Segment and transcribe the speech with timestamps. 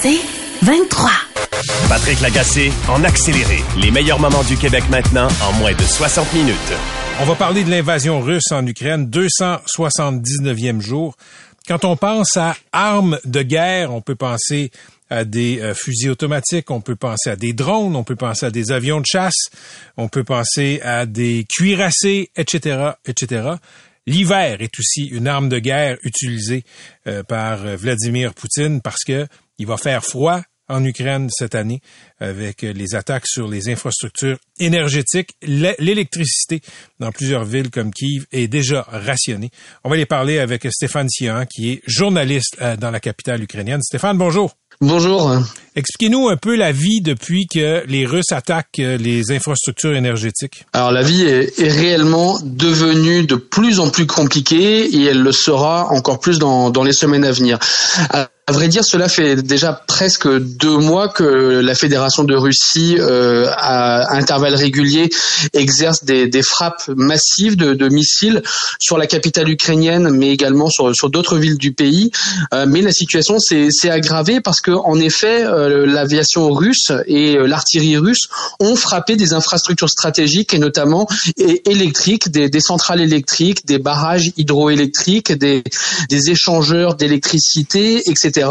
[0.00, 0.20] C'est
[0.62, 1.10] 23.
[1.86, 3.58] Patrick Lagacé en accéléré.
[3.78, 6.72] Les meilleurs moments du Québec maintenant en moins de 60 minutes.
[7.20, 11.14] On va parler de l'invasion russe en Ukraine, 279e jour.
[11.68, 14.70] Quand on pense à armes de guerre, on peut penser
[15.10, 18.50] à des euh, fusils automatiques, on peut penser à des drones, on peut penser à
[18.50, 19.50] des avions de chasse,
[19.98, 23.50] on peut penser à des cuirassés, etc., etc.
[24.06, 26.64] L'hiver est aussi une arme de guerre utilisée
[27.06, 29.28] euh, par euh, Vladimir Poutine parce que
[29.62, 31.80] il va faire froid en Ukraine cette année
[32.18, 35.30] avec les attaques sur les infrastructures énergétiques.
[35.42, 36.62] L'électricité
[36.98, 39.50] dans plusieurs villes comme Kiev est déjà rationnée.
[39.84, 43.82] On va aller parler avec Stéphane Sian, qui est journaliste dans la capitale ukrainienne.
[43.82, 44.52] Stéphane, bonjour.
[44.80, 45.30] Bonjour.
[45.76, 50.66] Expliquez-nous un peu la vie depuis que les Russes attaquent euh, les infrastructures énergétiques.
[50.72, 55.86] Alors la vie est, réellement devenue de plus en plus compliquée et elle le sera
[55.92, 57.60] encore plus dans, dans les semaines à venir.
[58.52, 64.14] Vrai dire, cela fait déjà presque deux mois que la Fédération de Russie, euh, à
[64.14, 65.08] intervalles réguliers,
[65.54, 68.42] exerce des, des frappes massives de, de, missiles
[68.78, 72.10] sur la capitale ukrainienne, mais également sur, sur d'autres villes du pays.
[72.52, 77.46] Euh, mais la situation s'est aggravée parce que, en effet, euh, l'aviation russe et euh,
[77.46, 78.28] l'artillerie russe
[78.60, 85.32] ont frappé des infrastructures stratégiques et notamment électriques, des, des centrales électriques, des barrages hydroélectriques,
[85.32, 85.64] des,
[86.10, 88.41] des échangeurs d'électricité, etc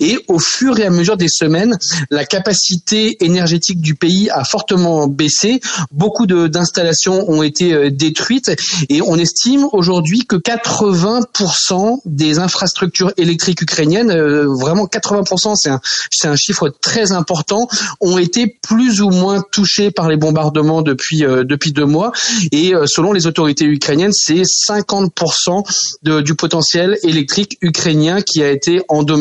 [0.00, 1.76] et au fur et à mesure des semaines,
[2.10, 5.60] la capacité énergétique du pays a fortement baissé.
[5.92, 8.50] Beaucoup d'installations ont été euh, détruites
[8.88, 15.80] et on estime aujourd'hui que 80% des infrastructures électriques ukrainiennes, euh, vraiment 80%, c'est un,
[16.24, 17.68] un chiffre très important,
[18.00, 22.12] ont été plus ou moins touchés par les bombardements depuis euh, depuis deux mois.
[22.52, 25.64] Et selon les autorités ukrainiennes, c'est 50%
[26.02, 29.17] de, du potentiel électrique ukrainien qui a été endommagé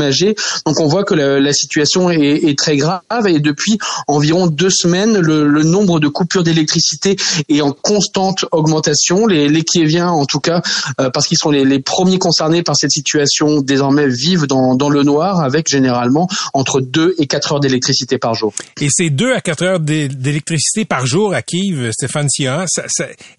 [0.65, 3.77] donc on voit que la, situation est, très grave et depuis
[4.07, 7.15] environ deux semaines, le, nombre de coupures d'électricité
[7.49, 9.27] est en constante augmentation.
[9.27, 10.61] Les, les Kieviens, en tout cas,
[10.99, 15.41] euh, parce qu'ils sont les, premiers concernés par cette situation, désormais vivent dans, le noir
[15.41, 18.53] avec généralement entre 2 et 4 heures d'électricité par jour.
[18.79, 22.65] Et ces 2 à 4 heures d'électricité par jour à Kiev, Stéphane Sion,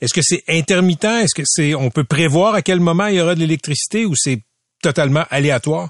[0.00, 1.04] est-ce que c'est intermittent?
[1.04, 4.14] Est-ce que c'est, on peut prévoir à quel moment il y aura de l'électricité ou
[4.16, 4.40] c'est
[4.82, 5.88] totalement aléatoire?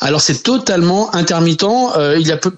[0.00, 1.62] Alors c'est totalement intermittent.
[1.96, 2.52] Euh, il y a peu,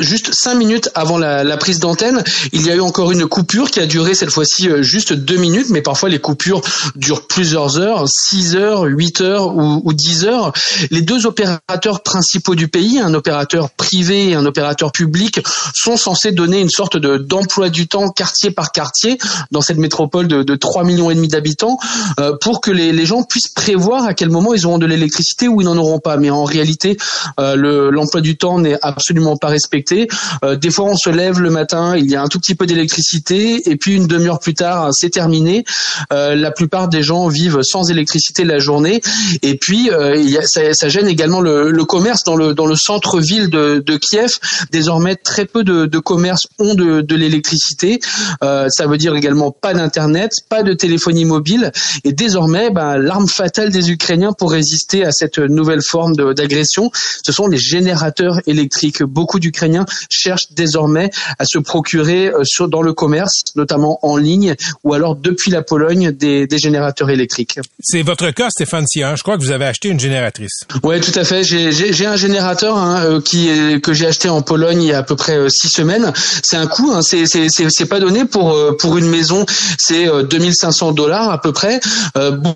[0.00, 3.80] juste cinq minutes avant la, prise d'antenne, il y a eu encore une coupure qui
[3.80, 6.60] a duré cette fois-ci euh, juste deux minutes, mais parfois les coupures
[6.94, 10.52] durent plusieurs heures, 6 heures, 8 heures ou, ou 10 heures.
[10.90, 15.40] Les deux opérateurs principaux du pays, un opérateur privé et un opérateur public,
[15.74, 19.18] sont censés donner une sorte de d'emploi du temps quartier par quartier
[19.50, 21.78] dans cette métropole de, de 3 millions et demi d'habitants
[22.20, 25.48] euh, pour que les, les gens puissent prévoir à quel moment ils auront de l'électricité
[25.48, 26.16] ou ils n'en auront pas.
[26.16, 26.96] Mais réalité,
[27.38, 30.08] euh, l'emploi du temps n'est absolument pas respecté.
[30.44, 32.66] Euh, des fois, on se lève le matin, il y a un tout petit peu
[32.66, 35.64] d'électricité, et puis une demi-heure plus tard, c'est terminé.
[36.12, 39.00] Euh, la plupart des gens vivent sans électricité la journée,
[39.42, 42.66] et puis il y a, ça, ça, gêne également le, le, commerce dans le dans
[42.66, 44.30] le centre-ville de, de, Kiev.
[44.70, 48.00] Désormais, très peu de, de commerces ont de, de l'électricité.
[48.40, 51.72] ça veut dire également pas d'internet, pas de téléphonie mobile,
[52.04, 56.90] et désormais, ben, l'arme fatale des Ukrainiens pour résister à cette nouvelle forme de d'agression,
[57.22, 59.02] ce sont les générateurs électriques.
[59.02, 64.54] Beaucoup d'Ukrainiens cherchent désormais à se procurer euh, sur, dans le commerce, notamment en ligne,
[64.84, 67.58] ou alors depuis la Pologne, des, des générateurs électriques.
[67.80, 69.16] C'est votre cas, Stéphane Sion.
[69.16, 70.60] Je crois que vous avez acheté une génératrice.
[70.82, 71.44] Oui, tout à fait.
[71.44, 74.98] J'ai un générateur hein, euh, qui est, que j'ai acheté en Pologne il y a
[74.98, 76.12] à peu près euh, six semaines.
[76.42, 79.44] C'est un coût, hein, c'est pas donné pour pour une maison,
[79.78, 81.80] c'est 2500 dollars à peu près.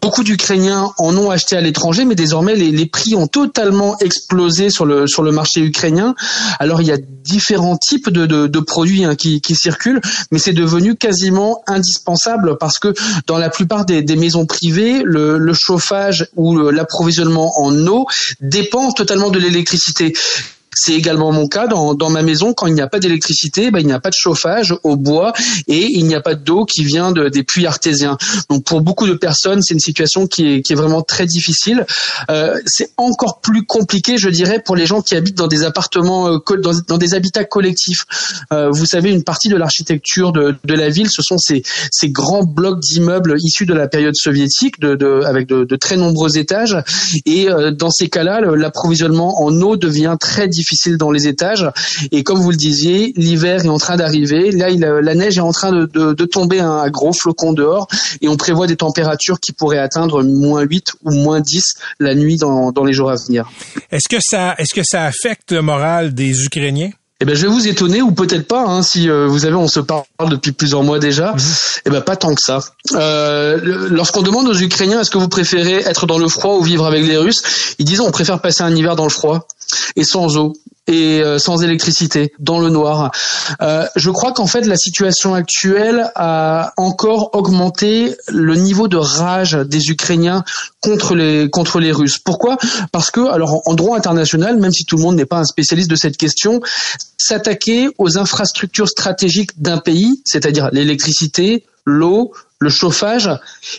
[0.00, 4.70] beaucoup d'Ukrainiens en ont acheté à l'étranger, mais désormais les, les prix ont totalement explosé
[4.70, 6.14] sur le sur le marché ukrainien.
[6.58, 11.62] Alors il y a différents types de, produits hein, qui, circulent, mais c'est devenu quasiment
[11.66, 12.94] indispensable parce que
[13.26, 18.06] dans la plupart des, maisons privées, le, le chauffage ou l'approvisionnement en eau
[18.40, 20.12] dépend totalement de l'électricité
[20.74, 22.54] C'est également mon cas dans, dans ma maison.
[22.54, 25.32] Quand il n'y a pas d'électricité, ben, il n'y a pas de chauffage au bois
[25.68, 28.16] et il n'y a pas d'eau qui vient de, des puits artésiens.
[28.48, 31.86] Donc pour beaucoup de personnes, c'est une situation qui est, qui est vraiment très difficile.
[32.30, 36.28] Euh, c'est encore plus compliqué, je dirais, pour les gens qui habitent dans des appartements,
[36.28, 38.04] euh, dans, dans, des habitats collectifs.
[38.52, 42.10] Euh, vous savez, une partie de l'architecture de, de, la ville, ce sont ces, ces
[42.10, 46.38] grands blocs d'immeubles issus de la période soviétique, de, de avec de, de, très nombreux
[46.38, 46.78] étages.
[47.26, 50.61] Et euh, dans ces cas-là, l'approvisionnement en eau devient très difficile
[50.98, 51.68] dans les étages.
[52.10, 54.50] Et comme vous le disiez, l'hiver est en train d'arriver.
[54.50, 57.86] Là, il, la neige est en train de tomber un gros flocon dehors.
[58.20, 62.36] Et on prévoit des températures qui pourraient atteindre moins 8 ou moins 10 la nuit
[62.36, 63.50] dans, dans les jours à venir.
[63.90, 66.90] Est-ce que ça, est-ce que ça affecte le moral des Ukrainiens?
[67.22, 68.64] Eh ben, je vais vous étonner ou peut-être pas.
[68.64, 71.34] Hein, si euh, vous savez, on se parle depuis plusieurs mois déjà.
[71.34, 71.40] Mhm.
[71.86, 72.58] Eh ben, pas tant que ça.
[72.94, 76.84] Euh, Lorsqu'on demande aux Ukrainiens, est-ce que vous préférez être dans le froid ou vivre
[76.84, 77.42] avec les Russes,
[77.78, 79.46] ils disent on préfère passer un hiver dans le froid
[79.94, 80.54] et sans eau
[80.86, 83.12] et euh, sans électricité, dans le noir.
[83.60, 89.52] Euh, je crois qu'en fait la situation actuelle a encore augmenté le niveau de rage
[89.52, 90.44] des Ukrainiens
[90.80, 92.18] contre les contre les Russes.
[92.18, 92.56] Pourquoi?
[92.90, 95.90] Parce que alors en droit international, même si tout le monde n'est pas un spécialiste
[95.90, 96.60] de cette question,
[97.16, 102.32] s'attaquer aux infrastructures stratégiques d'un pays, c'est-à-dire l'électricité, l'eau,
[102.62, 103.28] le chauffage,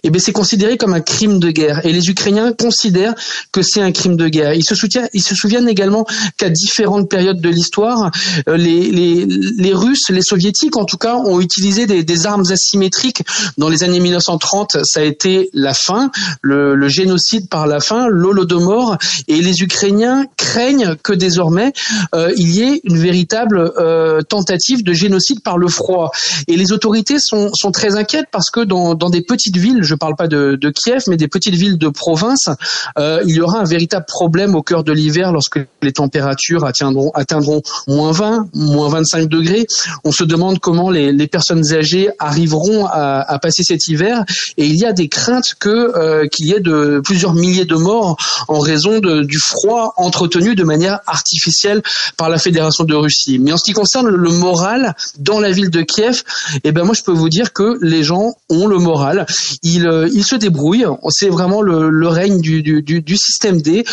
[0.03, 1.85] eh bien c'est considéré comme un crime de guerre.
[1.85, 3.15] Et les Ukrainiens considèrent
[3.51, 4.53] que c'est un crime de guerre.
[4.53, 6.05] Ils se, soutiennent, ils se souviennent également
[6.37, 8.11] qu'à différentes périodes de l'histoire,
[8.49, 13.23] euh, les, Russes, les Soviétiques en tout cas, ont utilisé des, armes asymétriques.
[13.57, 18.97] Dans les années 1930, ça a été la faim, le, génocide par la faim, l'holodomor.
[19.27, 21.73] Et les Ukrainiens craignent que désormais
[22.13, 26.11] euh, il y ait une véritable euh, tentative de génocide par le froid.
[26.47, 30.15] Et les autorités sont très inquiètes parce que dans, des petites villes, je ne parle
[30.15, 32.49] pas de, Kiev, mais des petites villes de province,
[32.97, 37.11] euh, il y aura un véritable problème au cœur de l'hiver lorsque les températures atteindront,
[37.13, 39.65] atteindront moins 20, moins 25 degrés.
[40.03, 44.23] On se demande comment les, personnes âgées arriveront à, passer cet hiver,
[44.57, 47.75] et il y a des craintes que euh, qu'il y ait de plusieurs milliers de
[47.75, 48.17] morts
[48.47, 51.81] en raison du froid entretenu de manière artificielle
[52.17, 53.39] par la Fédération de Russie.
[53.39, 56.23] Mais en ce qui concerne le moral dans la ville de Kiev,
[56.63, 59.25] eh ben moi je peux vous dire que les gens ont le moral.
[59.65, 60.85] Euh, ils se débrouillent.
[61.09, 63.83] C'est vraiment le, le règne du, du, du système D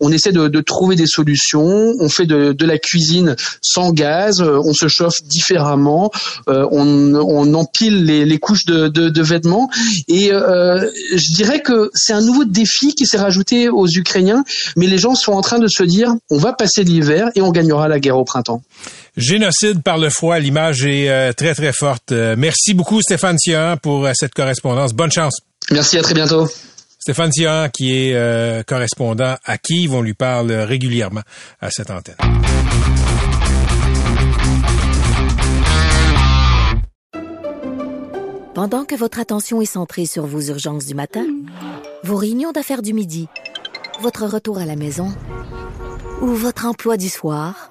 [0.00, 4.40] on essaie de, de, trouver des solutions, on fait de, de, la cuisine sans gaz,
[4.40, 6.10] on se chauffe différemment,
[6.48, 9.68] euh, on, on, empile les, les couches de, de, vêtements
[10.06, 14.44] et euh, je dirais que c'est un nouveau défi qui s'est rajouté aux Ukrainiens,
[14.76, 17.50] mais les gens sont en train de se dire on va passer l'hiver et on
[17.50, 18.62] gagnera la guerre au printemps.
[19.18, 22.12] Génocide par le froid, l'image est euh, très très forte.
[22.12, 24.94] Euh, merci beaucoup Stéphane Sion pour euh, cette correspondance.
[24.94, 25.40] Bonne chance.
[25.72, 26.46] Merci, à très bientôt.
[27.00, 31.22] Stéphane Sion, qui est correspondant à Kiev, on lui parle régulièrement
[31.60, 32.14] à cette antenne.
[38.54, 41.26] Pendant que votre attention est centrée sur vos urgences du matin,
[42.04, 43.26] vos réunions d'affaires du midi,
[44.00, 45.12] votre retour à la maison
[46.20, 47.70] ou votre emploi du soir,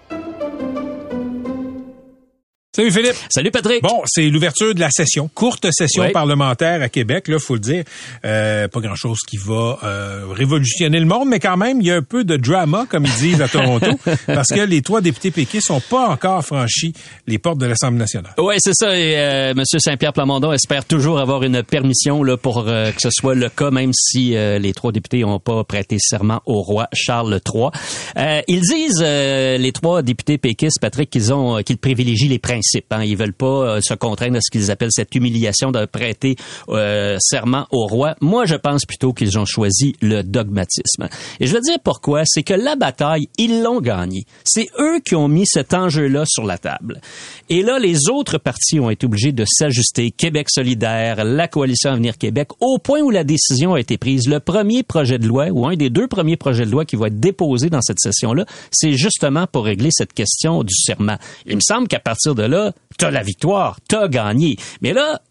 [2.73, 3.15] Salut Philippe.
[3.29, 3.83] Salut Patrick.
[3.83, 7.83] Bon, c'est l'ouverture de la session, courte session parlementaire à Québec, là, faut le dire.
[8.23, 11.97] Euh, pas grand-chose qui va euh, révolutionner le monde, mais quand même, il y a
[11.97, 15.67] un peu de drama, comme ils disent à Toronto, parce que les trois députés péquistes
[15.67, 16.93] sont pas encore franchi
[17.27, 18.31] les portes de l'Assemblée nationale.
[18.37, 18.97] Oui, c'est ça.
[18.97, 19.63] Et euh, M.
[19.65, 23.91] Saint-Pierre Plamondon espère toujours avoir une permission là, pour que ce soit le cas, même
[23.93, 27.67] si les trois députés n'ont pas prêté serment au roi Charles III.
[28.47, 32.60] ils disent, les trois députés péquistes, Patrick, qu'ils ont qu'ils privilégient les principes
[32.91, 33.03] Hein.
[33.03, 36.35] Ils veulent pas euh, se contraindre à ce qu'ils appellent cette humiliation de prêter
[36.69, 38.15] euh, serment au roi.
[38.21, 41.07] Moi, je pense plutôt qu'ils ont choisi le dogmatisme.
[41.39, 42.23] Et je veux dire pourquoi.
[42.25, 44.25] C'est que la bataille, ils l'ont gagnée.
[44.43, 47.01] C'est eux qui ont mis cet enjeu-là sur la table.
[47.49, 50.11] Et là, les autres partis ont été obligés de s'ajuster.
[50.11, 54.27] Québec solidaire, la coalition Avenir Québec, au point où la décision a été prise.
[54.27, 57.07] Le premier projet de loi, ou un des deux premiers projets de loi qui va
[57.07, 61.17] être déposé dans cette session-là, c'est justement pour régler cette question du serment.
[61.45, 62.50] Il me semble qu'à partir de là,
[62.97, 64.57] t'as la victoire, t'as gagné.
[64.81, 65.21] Mais là,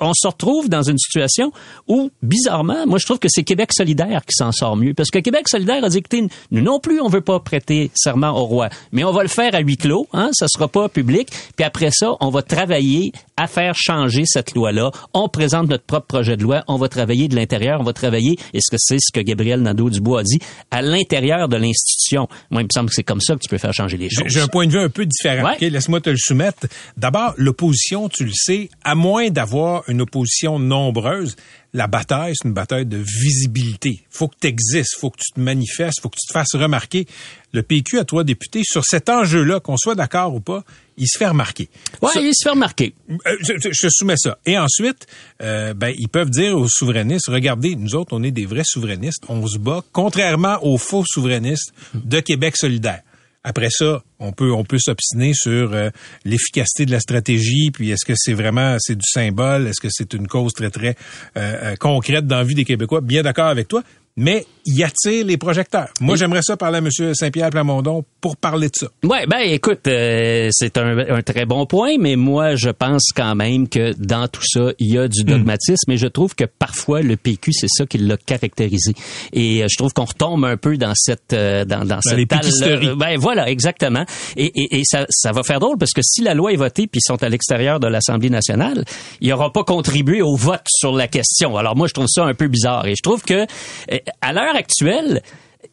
[0.00, 1.52] on se retrouve dans une situation
[1.88, 4.94] où, bizarrement, moi je trouve que c'est Québec solidaire qui s'en sort mieux.
[4.94, 8.30] Parce que Québec solidaire a dit, écoutez, nous non plus, on veut pas prêter serment
[8.30, 11.28] au roi, mais on va le faire à huis clos, hein, ça sera pas public.
[11.56, 14.90] Puis après ça, on va travailler à faire changer cette loi-là.
[15.14, 18.38] On présente notre propre projet de loi, on va travailler de l'intérieur, on va travailler,
[18.52, 20.38] est ce que c'est ce que Gabriel Nadeau-Dubois a dit,
[20.70, 22.28] à l'intérieur de l'institution.
[22.50, 24.24] Moi, il me semble que c'est comme ça que tu peux faire changer les choses.
[24.26, 25.48] J'ai un point de vue un peu différent.
[25.48, 25.54] Ouais.
[25.54, 25.60] OK?
[25.60, 26.66] Laisse-moi te le soumettre.
[26.96, 31.36] D'abord, l'opposition, tu le sais, à moins d'avoir une opposition nombreuse,
[31.72, 34.02] la bataille, c'est une bataille de visibilité.
[34.10, 37.06] faut que tu existes, faut que tu te manifestes, faut que tu te fasses remarquer.
[37.52, 40.62] Le PQ à trois députés, sur cet enjeu-là, qu'on soit d'accord ou pas,
[40.96, 41.68] il se fait remarquer.
[42.02, 42.94] Ouais, Ça- il se fait remarquer.
[43.10, 44.38] euh, je, je- je soumets ça.
[44.46, 45.06] Et ensuite,
[45.42, 49.22] euh, ben, ils peuvent dire aux souverainistes, regardez, nous autres, on est des vrais souverainistes,
[49.28, 53.02] on se bat, contrairement aux faux souverainistes de Québec solidaire.
[53.42, 55.88] Après ça, on peut on peut s'obstiner sur euh,
[56.26, 60.12] l'efficacité de la stratégie, puis est-ce que c'est vraiment c'est du symbole, est-ce que c'est
[60.12, 60.94] une cause très très
[61.38, 63.00] euh, euh, concrète dans la vie des Québécois?
[63.00, 63.82] Bien d'accord avec toi,
[64.16, 65.88] mais il attire les projecteurs.
[66.00, 67.14] Moi, j'aimerais ça parler à M.
[67.14, 68.88] Saint-Pierre Plamondon pour parler de ça.
[69.02, 73.34] Ouais, ben écoute, euh, c'est un, un très bon point, mais moi je pense quand
[73.34, 75.08] même que dans tout ça, il y a Hmm.
[75.08, 78.92] du dogmatisme et je trouve que parfois le PQ c'est ça qui l'a caractérisé.
[79.32, 82.26] Et euh, je trouve qu'on retombe un peu dans cette euh, dans, dans cette les
[82.26, 82.94] dalle-.
[82.96, 84.04] Ben voilà, exactement.
[84.36, 86.86] Et, et, et ça, ça va faire drôle parce que si la loi est votée
[86.86, 88.84] puis ils sont à l'extérieur de l'Assemblée nationale,
[89.22, 91.56] ils n'auront pas contribué au vote sur la question.
[91.56, 94.56] Alors moi je trouve ça un peu bizarre et je trouve que euh, à l'heure
[94.56, 95.22] actuelle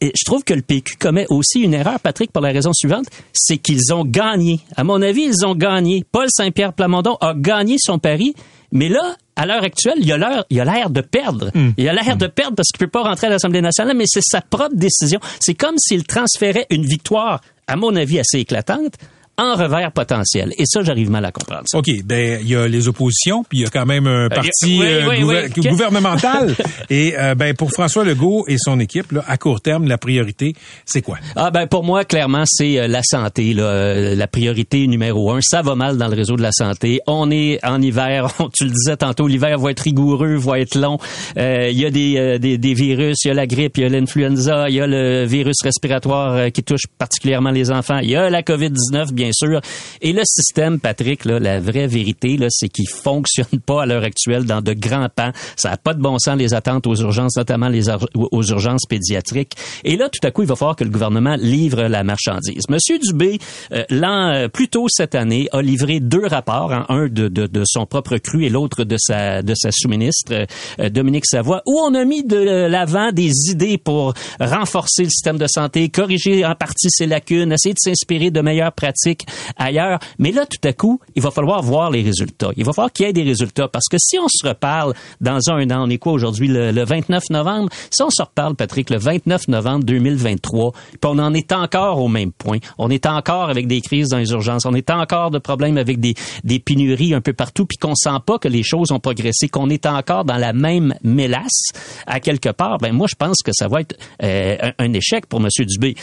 [0.01, 3.57] je trouve que le PQ commet aussi une erreur, Patrick, pour la raison suivante, c'est
[3.57, 4.59] qu'ils ont gagné.
[4.75, 6.05] À mon avis, ils ont gagné.
[6.11, 8.35] Paul Saint-Pierre Plamondon a gagné son pari,
[8.71, 11.51] mais là, à l'heure actuelle, il a l'air, il a l'air de perdre.
[11.77, 14.23] Il a l'air de perdre parce qu'il peut pas rentrer à l'Assemblée nationale, mais c'est
[14.23, 15.19] sa propre décision.
[15.39, 18.95] C'est comme s'il transférait une victoire, à mon avis, assez éclatante,
[19.37, 20.51] en revers potentiel.
[20.57, 21.63] Et ça, j'arrive mal à comprendre.
[21.67, 21.77] ça.
[21.77, 24.81] OK, ben il y a les oppositions, puis il y a quand même un parti
[24.81, 25.69] euh, oui, gouver- oui.
[25.69, 26.55] gouvernemental.
[26.89, 30.53] Et euh, ben pour François Legault et son équipe, là, à court terme, la priorité,
[30.85, 31.17] c'est quoi?
[31.35, 35.39] Ah ben pour moi clairement c'est euh, la santé là, euh, la priorité numéro un.
[35.41, 36.99] Ça va mal dans le réseau de la santé.
[37.07, 40.97] On est en hiver, tu le disais tantôt, l'hiver va être rigoureux, va être long.
[41.37, 43.83] Euh, Il y a des, euh, des, des virus, il y a la grippe, il
[43.83, 47.99] y a l'influenza, il y a le virus respiratoire euh, qui touche particulièrement les enfants,
[47.99, 49.61] il y a la Covid 19 bien sûr.
[50.01, 54.45] Et le système, Patrick, là, la vraie vérité c'est qu'il fonctionne pas à l'heure actuelle
[54.45, 55.31] dans de grands pans.
[55.55, 59.53] Ça a pas de bon sens les attentes aux urgences, notamment les aux urgences pédiatriques.
[59.83, 62.63] Et là, tout à coup, il va falloir que le gouvernement livre la marchandise.
[62.69, 63.39] Monsieur Dubé,
[63.71, 67.47] euh, l'an euh, plus tôt cette année, a livré deux rapports, hein, un de, de,
[67.47, 70.45] de son propre cru et l'autre de sa de sa sous-ministre
[70.79, 75.37] euh, Dominique Savoie, où on a mis de l'avant des idées pour renforcer le système
[75.37, 79.16] de santé, corriger en partie ses lacunes, essayer de s'inspirer de meilleures pratiques
[79.55, 79.99] ailleurs.
[80.19, 82.51] Mais là, tout à coup, il va falloir voir les résultats.
[82.57, 85.39] Il va falloir qu'il y ait des résultats parce que si on se reparle dans
[85.49, 87.69] un an, on est quoi aujourd'hui, le, le 29 novembre?
[87.91, 92.07] Si on se reparle, Patrick, le 29 novembre 2023, puis on en est encore au
[92.07, 92.57] même point.
[92.77, 94.65] On est encore avec des crises dans les urgences.
[94.65, 98.09] On est encore de problèmes avec des, des pénuries un peu partout, puis qu'on sent
[98.25, 101.71] pas que les choses ont progressé, qu'on est encore dans la même mélasse
[102.05, 102.77] à quelque part.
[102.77, 105.47] Ben moi, je pense que ça va être euh, un, un échec pour M.
[105.59, 105.95] Dubé.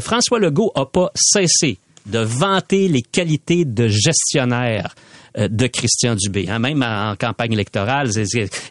[0.00, 4.94] François Legault a pas cessé de vanter les qualités de gestionnaire
[5.36, 6.46] de Christian Dubé.
[6.48, 8.10] Hein, même en, campagne électorale,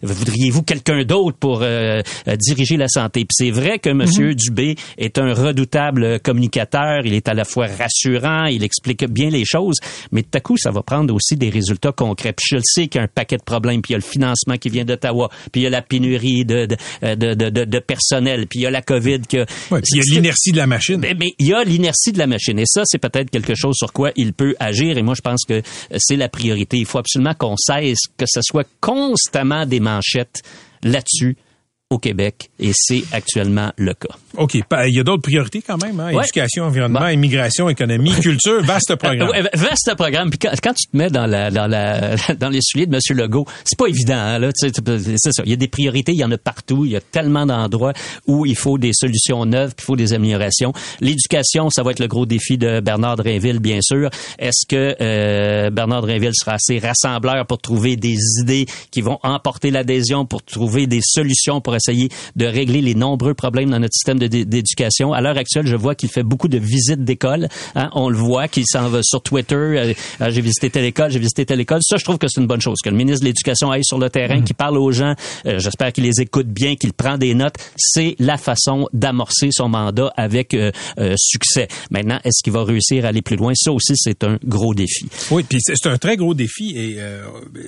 [0.01, 3.22] voudriez-vous quelqu'un d'autre pour euh, euh, diriger la santé?
[3.22, 4.34] Puis c'est vrai que M.
[4.34, 7.05] Dubé est un redoutable communicateur.
[7.05, 9.77] Il est à la fois rassurant, il explique bien les choses,
[10.12, 12.34] mais tout à coup, ça va prendre aussi des résultats concrets.
[12.34, 14.00] Puis je le sais qu'il y a un paquet de problèmes, puis il y a
[14.00, 16.65] le financement qui vient d'Ottawa, puis il y a la pénurie de,
[17.01, 19.22] de, de, de, personnel, puis il y a la COVID.
[19.29, 20.98] Que, Ouais, puis il y a l'inertie de la machine.
[20.98, 22.57] mais, mais il y a l'inertie de la machine.
[22.60, 24.98] Et ça, c'est peut-être quelque chose sur quoi il peut agir.
[24.98, 25.62] Et moi, je pense que euh,
[25.98, 26.55] c'est la priorité.
[26.56, 30.42] Il faut absolument qu'on cesse que ce soit constamment des manchettes
[30.84, 31.38] là-dessus
[31.90, 32.50] au Québec.
[32.60, 34.16] Et c'est actuellement le cas.
[34.38, 36.13] OK, il y a d'autres priorités quand même, hein?
[36.13, 36.24] Ouais.
[36.24, 37.08] Éducation, environnement, Bon.
[37.08, 39.30] immigration, économie, culture, vaste programme.
[39.54, 40.30] Vaste programme.
[40.30, 43.18] Puis quand, quand tu te mets dans la dans la dans les souliers de M.
[43.18, 44.15] Legault, c'est pas évident.
[44.15, 44.82] hein, là, tu sais, tu-
[45.18, 45.44] c'est ça.
[45.46, 46.86] Il y a des priorités, il y en a partout.
[46.86, 47.94] Il y a tellement d'endroits
[48.27, 50.74] où il faut des solutions neuves, puis il faut des améliorations.
[51.01, 54.10] L'éducation, ça va être le gros défi de Bernard Drinville, bien sûr.
[54.39, 59.72] Est-ce que euh, Bernard Drinville sera assez rassembleur pour trouver des idées qui vont emporter
[59.72, 64.20] l'adhésion, pour trouver des solutions pour essayer de régler les nombreux problèmes dans notre système
[64.20, 65.13] de- d'éducation.
[65.13, 67.48] À l'heure actuelle, je vois qu'il fait beaucoup de visites d'école.
[67.75, 67.89] Hein.
[67.94, 69.55] On le voit qu'il s'en va sur Twitter.
[69.55, 71.79] euh, Ah, j'ai visité telle école, j'ai visité telle école.
[71.84, 72.79] Ça, je trouve que c'est une bonne chose.
[72.84, 75.13] Que le ministre de l'Éducation aille sur le terrain, qu'il parle aux gens.
[75.46, 77.55] Euh, J'espère qu'il les écoute bien, qu'il prend des notes.
[77.77, 81.67] C'est la façon d'amorcer son mandat avec euh, euh, succès.
[81.91, 83.53] Maintenant, est-ce qu'il va réussir à aller plus loin?
[83.55, 85.08] Ça aussi, c'est un gros défi.
[85.32, 87.24] Oui, puis c'est un très gros défi et euh,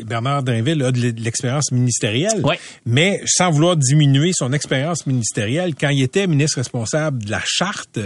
[0.06, 2.60] Bernard Drinville a de l'e- de l'expérience ministérielle, Ouais.
[2.86, 8.00] mais sans vouloir diminuer son expérience ministérielle, quand il était ministre responsable de la charte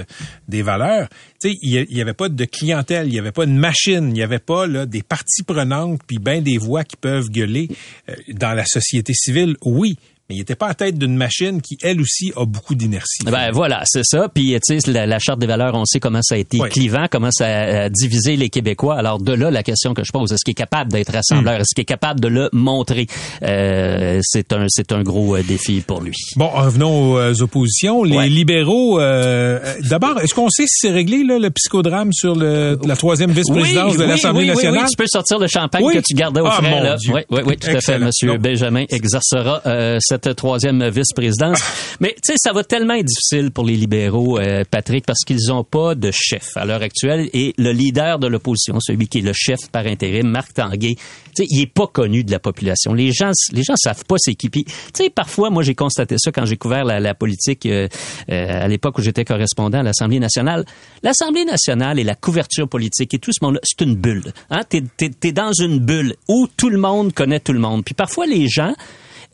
[0.47, 1.07] des valeurs,
[1.41, 4.13] tu sais, il n'y avait pas de clientèle, il n'y avait pas de machine, il
[4.13, 7.69] n'y avait pas là, des parties prenantes puis ben des voix qui peuvent gueuler
[8.09, 9.55] Euh, dans la société civile.
[9.63, 9.97] Oui,
[10.31, 13.23] mais il n'était pas à tête d'une machine qui, elle aussi, a beaucoup d'inertie.
[13.25, 14.29] Ben voilà, c'est ça.
[14.33, 17.07] Puis tu sais, la, la charte des valeurs, on sait comment ça a été clivant,
[17.11, 18.95] comment ça a, a divisé les Québécois.
[18.95, 21.61] Alors de là, la question que je pose, est-ce qu'il est capable d'être rassembleur, Hmm.
[21.61, 23.07] est-ce qu'il est capable de le montrer?
[23.43, 26.13] Euh, C'est un, c'est un gros euh, défi pour lui.
[26.35, 28.03] Bon, revenons aux euh, oppositions.
[28.03, 28.29] Les Ouais.
[28.29, 32.77] libéraux, euh, euh, d'abord, est-ce qu'on sait si c'est réglé là, le psychodrame sur le,
[32.85, 34.81] la troisième vice-présidence de l'Assemblée oui, oui, nationale?
[34.83, 35.95] oui, tu peux sortir le champagne Oui.
[35.95, 36.81] que tu gardais au Ah, frais.
[36.83, 36.97] là.
[37.13, 37.99] Oui, oui, oui, tout à fait.
[37.99, 38.37] Monsieur Non.
[38.37, 41.59] Benjamin exercera euh, cette troisième vice-présidence.
[41.99, 45.47] Mais tu sais, ça va tellement être difficile pour les libéraux, euh, Patrick, parce qu'ils
[45.47, 47.29] n'ont pas de chef à l'heure actuelle.
[47.33, 51.43] Et le leader de l'opposition, celui qui est le chef par intérim, Marc Tanguay, tu
[51.43, 52.93] sais, il est pas connu de la population.
[52.93, 54.49] Les gens, les gens savent pas c'est qui.
[54.49, 57.87] Puis, tu sais, parfois, moi, j'ai constaté ça quand j'ai couvert la, politique euh,
[58.31, 60.65] euh, à l'époque où j'étais correspondant à l'Assemblée nationale.
[61.03, 64.33] L'Assemblée nationale et la couverture politique et tout ce monde-là, c'est une bulle.
[64.49, 64.61] Hein?
[64.67, 67.83] T'es, t'es, t'es dans une bulle où tout le monde connaît tout le monde.
[67.83, 68.73] Puis parfois, les gens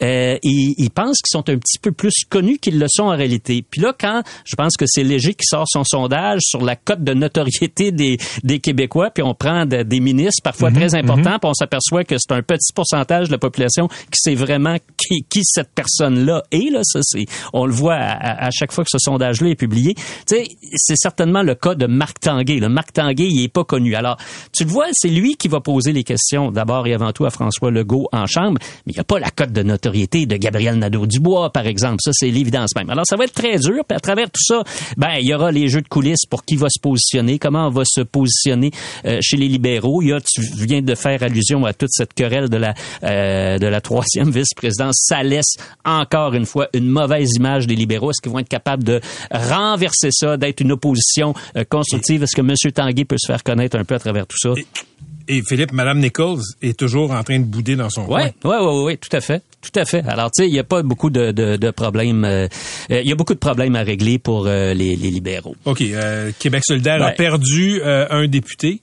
[0.03, 3.15] euh, ils, ils pensent qu'ils sont un petit peu plus connus qu'ils le sont en
[3.15, 3.63] réalité.
[3.69, 7.03] Puis là, quand je pense que c'est Léger qui sort son sondage sur la cote
[7.03, 11.49] de notoriété des, des Québécois, puis on prend de- des ministres parfois très importants, puis
[11.49, 15.41] on s'aperçoit que c'est un petit pourcentage de la population qui sait vraiment qui, qui
[15.43, 16.71] cette personne-là est.
[16.71, 19.55] Là, ça, c'est, on le voit à, à- à chaque fois que ce sondage-là est
[19.55, 19.93] publié.
[19.95, 20.43] Tu sais,
[20.75, 22.59] c'est certainement le cas de Marc Tanguay.
[22.59, 23.95] Le Marc Tanguay, il est pas connu.
[23.95, 24.17] Alors,
[24.55, 27.29] tu le vois, c'est lui qui va poser les questions d'abord et avant tout à
[27.29, 30.75] François Legault en chambre, mais il n'y a pas la cote de notoriété de Gabriel
[30.75, 31.97] Nadeau-Dubois, par exemple.
[32.01, 32.89] Ça, c'est l'évidence même.
[32.89, 33.83] Alors, ça va être très dur.
[33.87, 34.63] Puis à travers tout ça,
[34.97, 37.71] ben, il y aura les jeux de coulisses pour qui va se positionner, comment on
[37.71, 38.71] va se positionner
[39.05, 40.01] euh, chez les libéraux.
[40.01, 43.57] Il y a, tu viens de faire allusion à toute cette querelle de la, euh,
[43.57, 44.95] de la troisième vice-présidence.
[45.07, 48.11] Ça laisse encore une fois une mauvaise image des libéraux.
[48.11, 49.01] Est-ce qu'ils vont être capables de
[49.31, 52.23] renverser ça, d'être une opposition euh, constructive?
[52.23, 52.53] Est-ce que M.
[52.73, 54.49] Tanguay peut se faire connaître un peu à travers tout ça?
[55.27, 58.23] Et Philippe, Madame Nichols est toujours en train de bouder dans son coin.
[58.25, 60.03] Ouais, ouais, ouais, ouais, tout à fait, tout à fait.
[60.07, 62.23] Alors, tu sais, il n'y a pas beaucoup de, de, de problèmes.
[62.23, 62.47] euh,
[62.91, 65.55] euh, Il y a beaucoup de problèmes à régler pour euh, les, les libéraux.
[65.65, 65.81] OK.
[65.81, 68.79] euh, Québec solidaire a perdu euh, un député.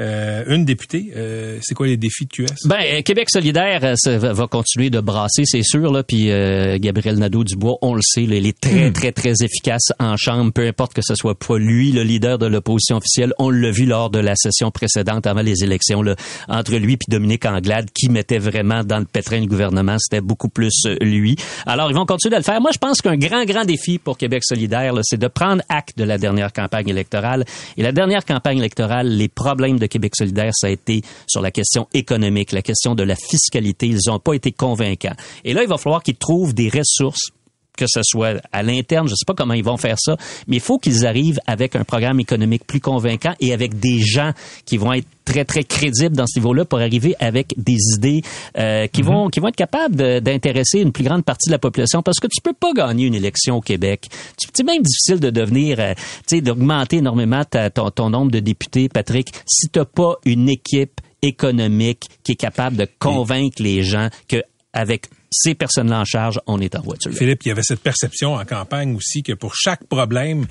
[0.00, 1.12] Euh, une députée.
[1.16, 2.66] Euh, c'est quoi les défis de QS?
[2.66, 5.90] Ben, euh, Québec solidaire euh, ça va va continuer de brasser, c'est sûr.
[5.90, 9.92] Là, puis euh, Gabriel Nadeau-Dubois, on le sait, là, il est très, très, très efficace
[9.98, 13.32] en chambre, peu importe que ce soit pas lui, le leader de l'opposition officielle.
[13.38, 16.14] On l'a vu lors de la session précédente, avant les élections, là,
[16.48, 19.96] entre lui et Dominique Anglade, qui mettait vraiment dans le pétrin le gouvernement.
[19.98, 21.36] C'était beaucoup plus euh, lui.
[21.64, 22.60] Alors, ils vont continuer de le faire.
[22.60, 25.96] Moi, je pense qu'un grand, grand défi pour Québec solidaire, là, c'est de prendre acte
[25.96, 27.44] de la dernière campagne électorale.
[27.78, 31.50] Et la dernière campagne électorale, les problèmes de Québec solidaire, ça a été sur la
[31.50, 33.88] question économique, la question de la fiscalité.
[33.88, 35.16] Ils n'ont pas été convaincants.
[35.44, 37.30] Et là, il va falloir qu'ils trouvent des ressources
[37.76, 40.16] que ce soit à l'interne, je sais pas comment ils vont faire ça,
[40.48, 44.32] mais il faut qu'ils arrivent avec un programme économique plus convaincant et avec des gens
[44.64, 48.22] qui vont être très très crédibles dans ce niveau-là pour arriver avec des idées
[48.58, 52.00] euh, qui vont qui vont être capables d'intéresser une plus grande partie de la population
[52.02, 54.06] parce que tu peux pas gagner une élection au Québec.
[54.54, 55.94] C'est même difficile de devenir euh,
[56.28, 60.48] tu sais d'augmenter énormément ta- ton, ton nombre de députés Patrick si tu pas une
[60.48, 65.06] équipe économique qui est capable de convaincre les gens que avec
[65.36, 67.12] ces personnes-là en charge, on est en voiture.
[67.12, 70.46] Philippe, il y avait cette perception en campagne aussi que pour chaque problème,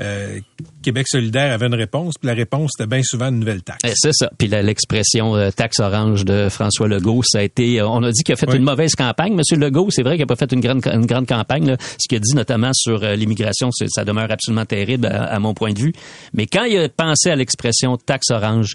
[0.00, 0.38] euh,
[0.82, 3.80] Québec solidaire avait une réponse, puis la réponse c'était bien souvent une nouvelle taxe.
[3.84, 4.30] Eh, C'est ça.
[4.38, 7.80] Puis l'expression euh, taxe orange de François Legault, ça a été.
[7.80, 8.56] euh, on a dit qu'il a fait Oui.
[8.56, 9.34] une mauvaise campagne.
[9.34, 11.66] Monsieur Legault, c'est vrai qu'il n'a pas fait une grande, une grande campagne.
[11.68, 11.76] là.
[12.00, 15.52] Ce qu'il a dit notamment sur euh, l'immigration, ça demeure absolument terrible à, à mon
[15.54, 15.92] point de vue.
[16.32, 18.74] Mais quand il a pensé à l'expression taxe orange,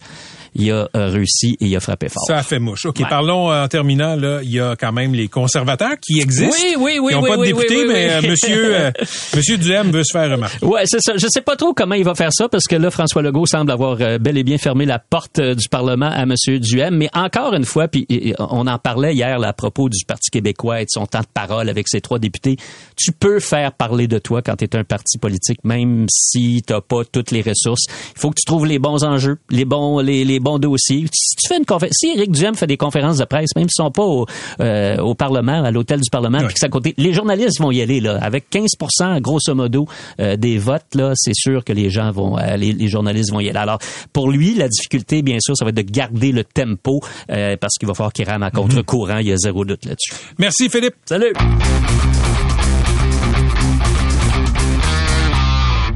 [0.57, 2.23] il a réussi et il a frappé fort.
[2.27, 2.85] Ça a fait mouche.
[2.85, 3.05] OK, Ouais.
[3.09, 4.15] parlons en terminant.
[4.15, 6.55] Là, il y a quand même les conservateurs qui existent.
[6.55, 8.29] Oui, oui, oui, Qui n'ont oui, pas de oui, député, oui, oui, mais oui.
[8.29, 8.75] monsieur,
[9.35, 10.65] monsieur Duhem veut se faire remarquer.
[10.65, 11.14] Ouais, c'est ça.
[11.17, 13.71] Je sais pas trop comment il va faire ça parce que là, François Legault semble
[13.71, 16.33] avoir euh, bel et bien fermé la porte euh, du Parlement à M.
[16.59, 16.95] Duhem.
[16.95, 18.05] Mais encore une fois, puis
[18.39, 21.27] on en parlait hier là, à propos du Parti québécois et de son temps de
[21.33, 22.57] parole avec ses trois députés.
[22.95, 26.81] Tu peux faire parler de toi quand tu es un parti politique, même si t'as
[26.81, 27.85] pas toutes les ressources.
[28.15, 31.05] Il faut que tu trouves les bons enjeux, les bons, les, les bons dossiers.
[31.11, 33.83] Si tu fais une conférence, si Éric Duhem fait des conférences de presse, même s'ils
[33.83, 34.25] sont pas au,
[34.59, 37.81] euh, au Parlement, à l'hôtel du Parlement, puis que ça côté, les journalistes vont y
[37.81, 39.87] aller là, avec 15% grosso modo
[40.19, 43.39] euh, des votes là, c'est sûr que les gens vont, euh, les, les, journalistes vont
[43.39, 43.59] y aller.
[43.59, 43.79] Alors
[44.13, 47.75] pour lui, la difficulté, bien sûr, ça va être de garder le tempo euh, parce
[47.77, 49.17] qu'il va falloir qu'il rame à contre-courant.
[49.17, 50.13] Il y a zéro doute là-dessus.
[50.37, 50.95] Merci Philippe.
[51.05, 51.33] Salut.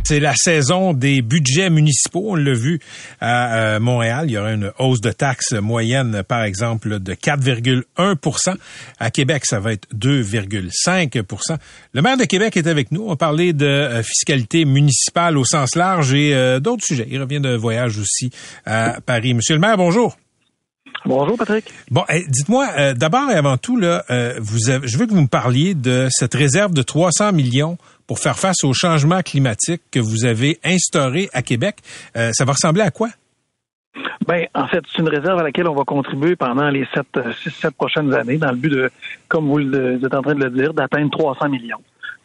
[0.10, 2.30] C'est la saison des budgets municipaux.
[2.32, 2.80] On l'a vu
[3.22, 4.26] à euh, Montréal.
[4.26, 8.56] Il y aura une hausse de taxes moyenne, par exemple, de 4,1%
[8.98, 11.58] À Québec, ça va être 2,5%
[11.94, 13.04] Le maire de Québec est avec nous.
[13.04, 17.08] On va parler de euh, fiscalité municipale au sens large et euh, d'autres sujets.
[17.12, 18.32] Il revient de voyage aussi
[18.66, 19.36] à Paris.
[19.36, 20.18] Monsieur le maire, bonjour.
[21.06, 21.66] Bonjour Patrick.
[21.92, 24.04] Bon, dites-moi d'abord et avant tout là,
[24.40, 27.78] vous je veux que vous me parliez de cette réserve de 300 millions
[28.10, 31.76] pour faire face au changement climatique que vous avez instauré à Québec.
[32.18, 33.10] Euh, ça va ressembler à quoi?
[34.26, 37.32] Ben, en fait, c'est une réserve à laquelle on va contribuer pendant les sept, euh,
[37.34, 38.90] six, sept prochaines années, dans le but de,
[39.28, 41.78] comme vous êtes en train de le dire, d'atteindre 300 millions.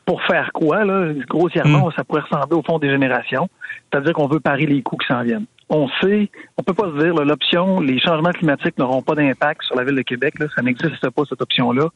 [0.06, 1.92] Pour faire quoi, là, grossièrement, hmm.
[1.94, 3.50] ça pourrait ressembler au fond des générations,
[3.92, 5.44] c'est-à-dire qu'on veut parer les coûts qui s'en viennent.
[5.68, 9.76] On sait, on peut pas se dire, l'option, les changements climatiques n'auront pas d'impact sur
[9.76, 11.88] la ville de Québec, là, ça n'existe pas, cette option-là.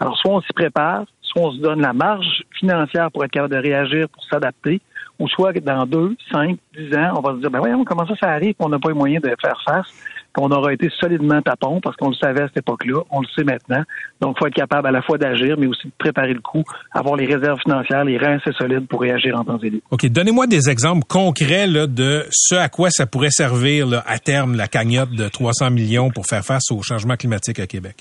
[0.00, 1.04] Alors, soit on s'y prépare,
[1.36, 4.80] on se donne la marge financière pour être capable de réagir, pour s'adapter,
[5.18, 8.14] ou soit dans deux, cinq, dix ans, on va se dire, ben voyons, comment ça,
[8.20, 9.86] ça arrive, on n'a pas les moyens de faire face,
[10.34, 13.44] qu'on aura été solidement tapon, parce qu'on le savait à cette époque-là, on le sait
[13.44, 13.82] maintenant.
[14.20, 16.62] Donc, il faut être capable à la fois d'agir, mais aussi de préparer le coup,
[16.92, 19.80] avoir les réserves financières, les reins assez solides pour réagir en temps et.
[19.90, 24.68] OK, donnez-moi des exemples concrets de ce à quoi ça pourrait servir à terme la
[24.68, 27.96] cagnotte de 300 millions pour faire face au changement climatique à Québec.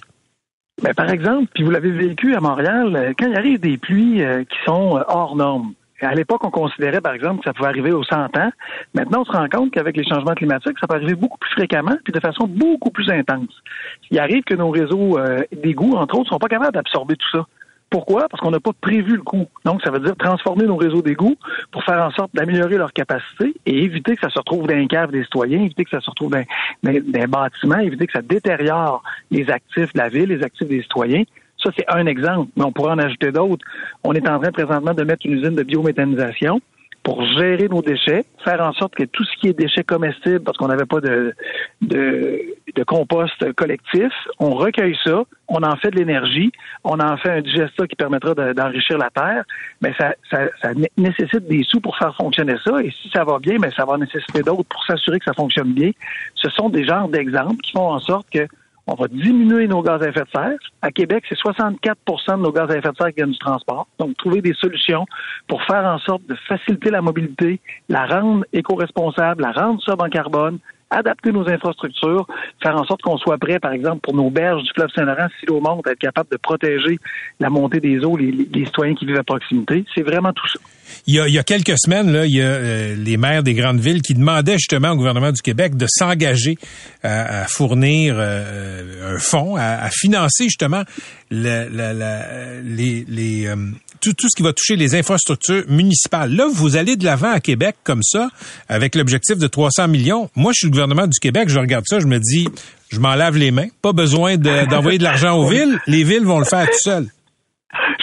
[0.84, 4.22] Ben, par exemple, puis vous l'avez vécu à Montréal, euh, quand il arrive des pluies
[4.22, 5.74] euh, qui sont euh, hors normes.
[6.02, 8.52] À l'époque, on considérait, par exemple, que ça pouvait arriver aux 100 ans.
[8.94, 11.96] Maintenant, on se rend compte qu'avec les changements climatiques, ça peut arriver beaucoup plus fréquemment
[12.04, 13.64] puis de façon beaucoup plus intense.
[14.12, 15.18] Il arrive que nos réseaux
[15.54, 17.46] d'égouts, entre autres, sont pas capables d'absorber tout ça.
[17.90, 18.28] Pourquoi?
[18.30, 19.46] Parce qu'on n'a pas prévu le coût.
[19.64, 21.36] Donc, ça veut dire transformer nos réseaux d'égouts
[21.72, 24.88] pour faire en sorte d'améliorer leur capacité et éviter que ça se retrouve dans les
[24.88, 26.44] caves des citoyens, éviter que ça se retrouve dans,
[26.84, 31.24] dans, bâtiments, éviter que ça détériore les actifs de la ville, les actifs des citoyens.
[31.64, 33.66] Ça, c'est un exemple, mais on pourrait en ajouter d'autres.
[34.04, 36.62] On est en train présentement de mettre une usine de biométhanisation
[37.06, 40.58] pour gérer nos déchets, faire en sorte que tout ce qui est déchets comestibles, parce
[40.58, 41.36] qu'on n'avait pas de,
[41.84, 42.42] de,
[42.76, 46.52] de, compost collectif, on recueille ça, on en fait de l'énergie,
[46.84, 49.44] on en fait un digestat qui permettra d'enrichir la terre,
[49.82, 53.38] mais ça, ça, ça, nécessite des sous pour faire fonctionner ça, et si ça va
[53.38, 55.92] bien, mais ça va nécessiter d'autres pour s'assurer que ça fonctionne bien.
[56.34, 58.48] Ce sont des genres d'exemples qui font en sorte que
[58.88, 60.58] on va diminuer nos gaz à effet de serre.
[60.82, 63.88] À Québec, c'est 64% de nos gaz à effet de serre qui viennent du transport.
[64.00, 65.06] Donc, trouver des solutions
[65.48, 70.10] pour faire en sorte de faciliter la mobilité, la rendre éco-responsable, la rendre sobre en
[70.10, 72.28] carbone, adapter nos infrastructures,
[72.62, 75.46] faire en sorte qu'on soit prêt, par exemple, pour nos berges du fleuve Saint-Laurent, si
[75.48, 77.00] l'eau monte, être capable de protéger
[77.40, 79.84] la montée des eaux, les, les citoyens qui vivent à proximité.
[79.94, 80.60] C'est vraiment tout ça.
[81.08, 83.44] Il y, a, il y a quelques semaines, là, il y a euh, les maires
[83.44, 86.58] des grandes villes qui demandaient justement au gouvernement du Québec de s'engager
[87.04, 90.84] à, à, fournir euh, un fonds, à, à, financer justement
[91.32, 93.56] le, les, les euh,
[94.02, 96.36] tout, ce qui va toucher les infrastructures municipales.
[96.36, 98.30] Là, vous allez de l'avant à Québec comme ça,
[98.70, 100.30] avec l'objectif de 300 millions.
[100.36, 102.48] Moi, je suis le gouvernement du Québec, je regarde ça, je me dis,
[102.90, 103.68] je m'en lave les mains.
[103.82, 105.80] Pas besoin d'envoyer de, de l'argent aux villes.
[105.88, 107.08] Les villes vont le faire tout seules.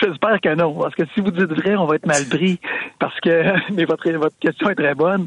[0.02, 2.58] J'espère que non, parce que si vous dites vrai, on va être mal pris.
[2.98, 5.26] Parce que, mais votre, votre question est très bonne.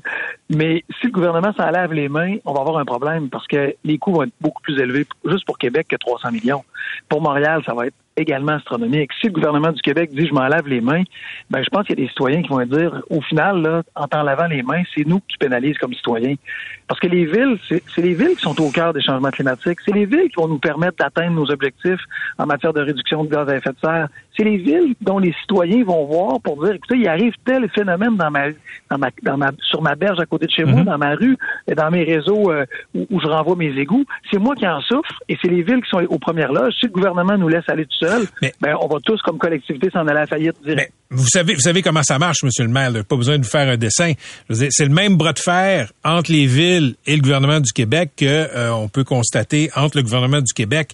[0.49, 3.73] Mais si le gouvernement s'en lave les mains, on va avoir un problème parce que
[3.83, 6.63] les coûts vont être beaucoup plus élevés juste pour Québec que 300 millions.
[7.09, 9.11] Pour Montréal, ça va être également astronomique.
[9.19, 11.03] Si le gouvernement du Québec dit je m'en lave les mains,
[11.49, 14.07] ben je pense qu'il y a des citoyens qui vont dire au final là, en
[14.07, 16.35] t'en lavant les mains, c'est nous qui pénalisent comme citoyens.
[16.87, 19.79] Parce que les villes, c'est les villes qui sont au cœur des changements climatiques.
[19.83, 22.01] C'est les villes qui vont nous permettre d'atteindre nos objectifs
[22.37, 24.07] en matière de réduction de gaz à effet de serre.
[24.37, 28.15] C'est les villes dont les citoyens vont voir pour dire écoutez, il arrive tel phénomène
[28.17, 28.49] dans ma,
[28.91, 30.85] dans ma, dans ma sur ma berge à côté de chez moi, mhm.
[30.85, 34.05] dans ma rue, et dans mes réseaux euh, où, je renvoie mes égouts.
[34.31, 36.73] C'est moi qui en souffre et c'est les villes qui sont aux premières loges.
[36.79, 38.04] Si le gouvernement nous laisse aller tout seul,
[38.61, 40.91] ben, on va tous, comme collectivité, s'en aller à la faillite direct.
[41.09, 42.91] vous savez, vous savez comment ça marche, Monsieur le maire.
[43.07, 44.13] Pas besoin de vous faire un dessin.
[44.49, 48.25] C'est le même bras de fer entre les villes et le gouvernement du Québec que
[48.25, 50.91] euh, on peut constater entre le gouvernement du Québec,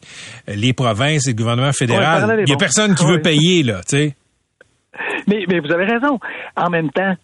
[0.48, 2.44] les provinces et le gouvernement fédéral.
[2.46, 4.16] Il y a personne qui veut payer là, tu sais.
[5.28, 6.20] Mais, mais vous avez raison.
[6.56, 7.16] En même temps,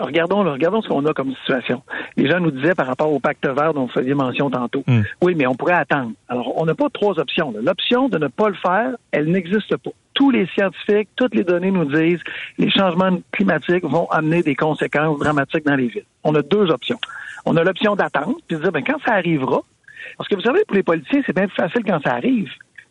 [0.00, 1.82] Regardons, là, regardons ce qu'on a comme situation.
[2.16, 4.82] Les gens nous disaient par rapport au pacte vert dont vous faisiez mention tantôt.
[4.86, 5.00] Mm.
[5.22, 6.12] Oui, mais on pourrait attendre.
[6.28, 7.54] Alors, on n'a pas trois options.
[7.62, 9.90] L'option de ne pas le faire, elle n'existe pas.
[10.14, 12.20] Tous les scientifiques, toutes les données nous disent
[12.58, 16.04] les changements climatiques vont amener des conséquences dramatiques dans les villes.
[16.24, 16.98] On a deux options.
[17.46, 19.62] On a l'option d'attendre, puis de dire, ben, quand ça arrivera,
[20.16, 22.50] parce que vous savez, pour les politiciens, c'est bien plus facile quand ça arrive.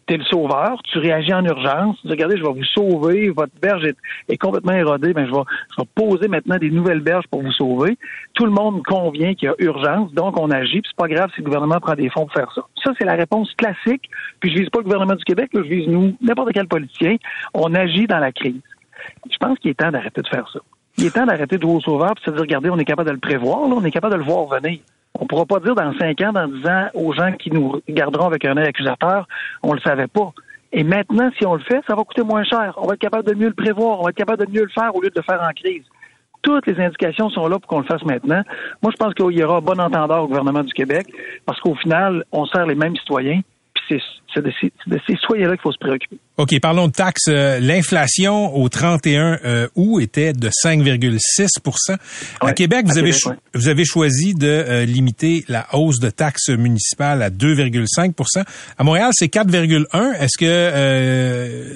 [0.09, 3.29] Tu es le sauveur, tu réagis en urgence, tu dis, regardez, je vais vous sauver,
[3.29, 3.85] votre berge
[4.27, 5.43] est, complètement érodée, ben, je, vais,
[5.77, 7.95] je vais poser maintenant des nouvelles berges pour vous sauver.
[8.33, 11.29] Tout le monde convient qu'il y a urgence, donc on agit, puis c'est pas grave
[11.35, 12.63] si le gouvernement prend des fonds pour faire ça.
[12.83, 15.87] Ça, c'est la réponse classique, puis je vise pas le gouvernement du Québec, je vise
[15.87, 17.17] nous, n'importe quel politicien.
[17.53, 18.61] On agit dans la crise.
[19.31, 20.59] Je pense qu'il est temps d'arrêter de faire ça.
[20.97, 22.85] Il est temps d'arrêter de jouer au sauveur puis de se dire, regardez, on est
[22.85, 24.79] capable de le prévoir, là, on est capable de le voir venir.
[25.15, 28.27] On pourra pas dire dans cinq ans, dans dix ans, aux gens qui nous regarderont
[28.27, 29.27] avec un œil accusateur,
[29.63, 30.33] on le savait pas.
[30.71, 32.73] Et maintenant, si on le fait, ça va coûter moins cher.
[32.77, 34.69] On va être capable de mieux le prévoir, on va être capable de mieux le
[34.69, 35.83] faire au lieu de le faire en crise.
[36.41, 38.43] Toutes les indications sont là pour qu'on le fasse maintenant.
[38.81, 41.07] Moi, je pense qu'il y aura bon entendeur au gouvernement du Québec,
[41.45, 43.41] parce qu'au final, on sert les mêmes citoyens,
[44.33, 44.71] c'est de ces,
[45.07, 46.17] ces citoyens-là qu'il faut se préoccuper.
[46.37, 47.23] OK, parlons de taxes.
[47.29, 51.97] Euh, L'inflation au 31 euh, août était de 5,6
[52.39, 53.35] À Ouais, Québec, vous à avez, Québec, ouais.
[53.55, 58.43] vous avez choisi de euh, limiter la hausse de taxes municipales à 2,5%
[58.77, 61.73] À Montréal, c'est 4,1 Est-ce que euh,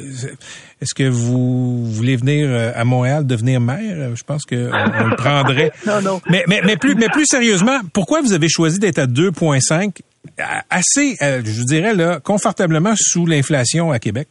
[0.84, 3.96] est-ce que vous voulez venir euh, à Montréal devenir maire?
[3.98, 5.72] Euh, Je pense que on, le prendrait.
[5.88, 6.22] Non, non.
[6.30, 9.98] Mais, mais, mais, plus, mais plus sérieusement, pourquoi vous avez choisi d'être à 2,5
[10.38, 14.28] à- assez, euh, je dirais, là, confortablement sous l'inflation à Québec?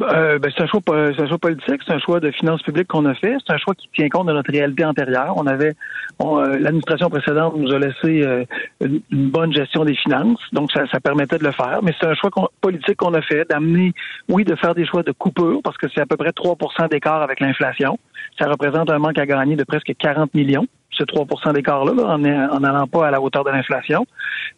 [0.00, 2.88] Euh, ben, c'est un choix, c'est un choix politique, c'est un choix de finances publiques
[2.88, 5.34] qu'on a fait, c'est un choix qui tient compte de notre réalité antérieure.
[5.36, 5.74] On avait,
[6.22, 8.44] euh, l'administration précédente nous a laissé euh,
[8.80, 11.80] une, bonne gestion des finances, donc ça, permettait de le faire.
[11.82, 13.92] Mais c'est un choix politique qu'on a fait, d'amener,
[14.28, 17.22] oui, de faire des choix de coupure, parce que c'est à peu près 3% d'écart
[17.22, 17.98] avec l'inflation.
[18.38, 20.66] Ça représente un manque à gagner de presque 40 millions.
[20.90, 24.06] Ce 3% d'écart-là, là, en en n'allant pas à la hauteur de l'inflation.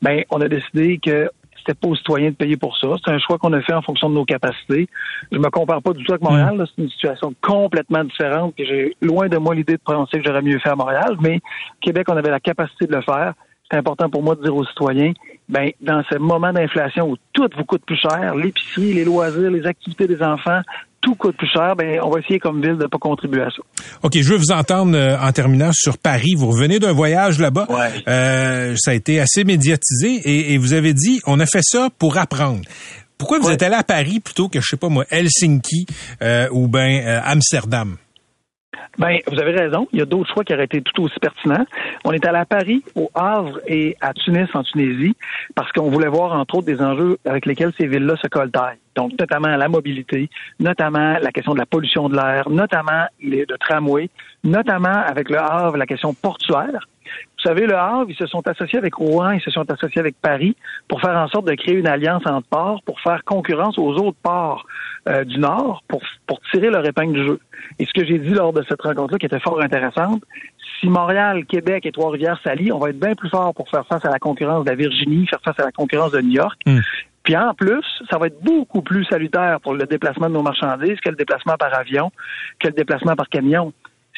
[0.00, 2.88] Ben, on a décidé que c'était pas aux citoyens de payer pour ça.
[3.04, 4.88] C'est un choix qu'on a fait en fonction de nos capacités.
[5.30, 6.64] Je me compare pas du tout avec Montréal.
[6.66, 8.54] C'est une situation complètement différente.
[8.58, 11.40] J'ai loin de moi l'idée de penser que j'aurais mieux fait à Montréal, mais
[11.80, 13.34] Québec, on avait la capacité de le faire.
[13.70, 15.12] C'est important pour moi de dire aux citoyens,
[15.48, 19.66] ben, dans ce moment d'inflation où tout vous coûte plus cher, l'épicerie, les loisirs, les
[19.66, 20.60] activités des enfants,
[21.00, 23.62] tout coûte plus cher, ben, on va essayer comme ville de pas contribuer à ça.
[24.02, 26.34] OK, je veux vous entendre euh, en terminant sur Paris.
[26.36, 27.66] Vous revenez d'un voyage là-bas.
[27.68, 28.04] Ouais.
[28.08, 31.88] Euh, ça a été assez médiatisé et, et vous avez dit, on a fait ça
[31.98, 32.60] pour apprendre.
[33.20, 35.84] Pourquoi vous êtes allé à Paris plutôt que, je sais pas moi, Helsinki
[36.22, 37.96] euh, ou ben euh, Amsterdam?
[38.98, 39.86] Ben, vous avez raison.
[39.92, 41.66] Il y a d'autres choix qui auraient été tout aussi pertinents.
[42.04, 45.14] On est allé à Paris, au Havre et à Tunis, en Tunisie,
[45.54, 48.78] parce qu'on voulait voir, entre autres, des enjeux avec lesquels ces villes-là se coltaillent.
[49.08, 54.08] Notamment la mobilité, notamment la question de la pollution de l'air, notamment les, le tramway,
[54.44, 56.88] notamment avec le Havre, la question portuaire.
[57.36, 60.14] Vous savez, le Havre, ils se sont associés avec Rouen, ils se sont associés avec
[60.20, 60.56] Paris
[60.88, 64.18] pour faire en sorte de créer une alliance entre ports, pour faire concurrence aux autres
[64.22, 64.64] ports
[65.08, 67.40] euh, du Nord, pour, pour tirer leur épingle du jeu.
[67.78, 70.22] Et ce que j'ai dit lors de cette rencontre-là, qui était fort intéressante,
[70.80, 74.04] si Montréal, Québec et Trois-Rivières s'allient, on va être bien plus fort pour faire face
[74.04, 76.60] à la concurrence de la Virginie, faire face à la concurrence de New York.
[76.66, 76.78] Mm.
[77.22, 80.98] Puis en plus, ça va être beaucoup plus salutaire pour le déplacement de nos marchandises
[81.00, 82.10] que le déplacement par avion,
[82.58, 83.72] que le déplacement par camion.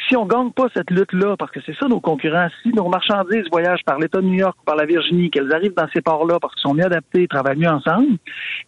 [0.09, 3.45] Si on gagne pas cette lutte-là, parce que c'est ça nos concurrents, si nos marchandises
[3.51, 6.39] voyagent par l'État de New York ou par la Virginie, qu'elles arrivent dans ces ports-là
[6.41, 8.17] parce qu'ils sont mieux adaptés, travaillent mieux ensemble,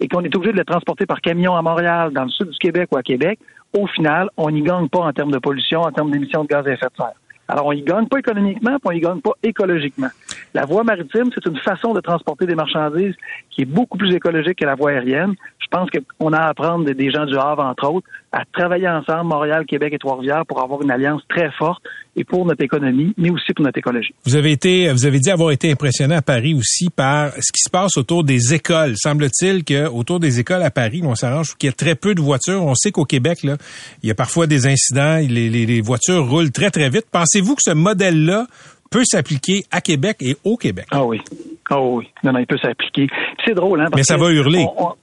[0.00, 2.58] et qu'on est obligé de les transporter par camion à Montréal, dans le sud du
[2.58, 3.40] Québec ou à Québec,
[3.72, 6.66] au final, on n'y gagne pas en termes de pollution, en termes d'émissions de gaz
[6.66, 7.14] à effet de serre.
[7.48, 10.08] Alors, on y gagne pas économiquement, puis on y gagne pas écologiquement.
[10.54, 13.14] La voie maritime, c'est une façon de transporter des marchandises
[13.50, 15.34] qui est beaucoup plus écologique que la voie aérienne.
[15.58, 19.28] Je pense qu'on a à apprendre des- gens du Havre, entre autres, à travailler ensemble,
[19.28, 21.82] Montréal, Québec et Trois-Rivières, pour avoir une alliance très forte
[22.16, 24.14] et pour notre économie, mais aussi pour notre écologie.
[24.24, 27.60] Vous avez été, vous avez dit avoir été impressionné à Paris aussi par ce qui
[27.64, 28.94] se passe autour des écoles.
[28.96, 32.20] Semble-t-il que autour des écoles à Paris, on s'arrange qu'il y ait très peu de
[32.20, 32.62] voitures.
[32.64, 33.56] On sait qu'au Québec, là,
[34.02, 35.18] il y a parfois des incidents.
[35.28, 37.06] Les voitures roulent très très vite.
[37.34, 38.46] Pensez-vous que ce modèle-là
[38.92, 40.86] peut s'appliquer à Québec et au Québec?
[40.92, 41.20] Ah oui.
[41.68, 42.08] Ah oui.
[42.22, 43.08] Non, non, il peut s'appliquer.
[43.44, 43.86] C'est drôle, hein?
[43.90, 44.64] parce Mais ça que va hurler.
[44.78, 44.94] on- on-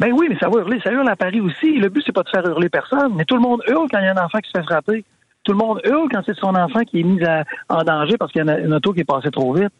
[0.00, 0.80] Ben oui, mais ça va hurler.
[0.82, 1.74] Ça hurle à Paris aussi.
[1.78, 4.04] Le but, c'est pas de faire hurler personne, mais tout le monde hurle quand il
[4.04, 5.04] y a un enfant qui se fait frapper.
[5.44, 8.32] Tout le monde hurle quand c'est son enfant qui est mis à- en danger parce
[8.32, 9.72] qu'il y a une, auto qui est passée trop vite.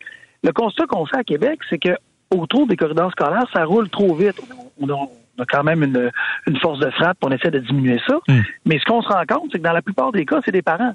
[0.45, 1.97] Le constat qu'on fait à Québec, c'est que
[2.31, 4.39] autour des corridors scolaires, ça roule trop vite.
[4.79, 6.11] On a, on a quand même une,
[6.47, 8.19] une force de frappe, on essaie de diminuer ça.
[8.29, 8.41] Mm.
[8.67, 10.61] Mais ce qu'on se rend compte, c'est que dans la plupart des cas, c'est des
[10.63, 10.95] parents.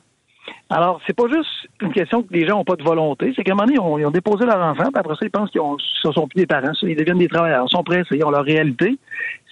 [0.69, 1.49] Alors, c'est pas juste
[1.81, 4.05] une question que les gens n'ont pas de volonté, c'est qu'à un moment donné, ils
[4.05, 6.71] ont, déposé leur enfant, puis après ça, ils pensent qu'ils ce sont plus des parents,
[6.81, 8.97] ils deviennent des travailleurs, ils sont prêts, ils ont leur réalité.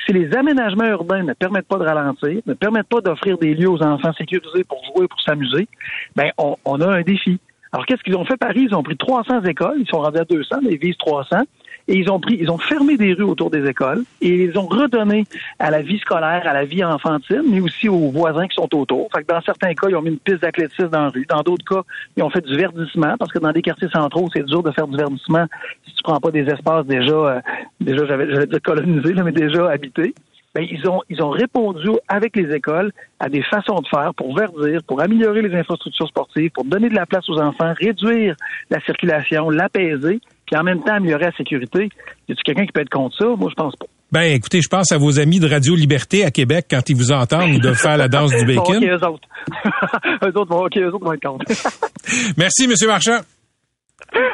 [0.05, 3.69] Si les aménagements urbains ne permettent pas de ralentir, ne permettent pas d'offrir des lieux
[3.69, 5.67] aux enfants sécurisés pour jouer, pour s'amuser,
[6.15, 7.39] ben on, on a un défi.
[7.71, 8.67] Alors, qu'est-ce qu'ils ont fait Paris?
[8.69, 11.43] Ils ont pris 300 écoles, ils sont rendus à 200, mais ils visent 300
[11.87, 14.65] et ils ont pris, ils ont fermé des rues autour des écoles et ils ont
[14.65, 15.25] redonné
[15.59, 19.07] à la vie scolaire, à la vie enfantine, mais aussi aux voisins qui sont autour.
[19.15, 21.25] Fait que dans certains cas, ils ont mis une piste d'athlétisme dans la rue.
[21.29, 21.83] Dans d'autres cas,
[22.17, 24.87] ils ont fait du verdissement parce que dans des quartiers centraux, c'est dur de faire
[24.87, 25.45] du verdissement
[25.85, 27.41] si tu prends pas des espaces déjà, euh,
[27.79, 30.13] déjà j'avais, dire colonisés, là, mais déjà habités.
[30.55, 34.33] Ben, ils ont ils ont répondu avec les écoles à des façons de faire pour
[34.35, 38.37] verdir, pour améliorer les infrastructures sportives, pour donner de la place aux enfants, réduire
[38.69, 41.89] la circulation, l'apaiser, puis en même temps améliorer la sécurité.
[42.27, 43.25] Y a-tu quelqu'un qui peut être contre ça?
[43.25, 43.85] Moi, je pense pas.
[44.11, 47.11] Ben, écoutez, je pense à vos amis de Radio Liberté à Québec quand ils vous
[47.11, 48.77] entendent, ils doivent faire la danse du bacon.
[48.77, 49.27] ok, eux autres.
[50.23, 51.45] eux autres vont, ok, eux autres vont être contre.
[52.37, 53.19] Merci, Monsieur Marchand.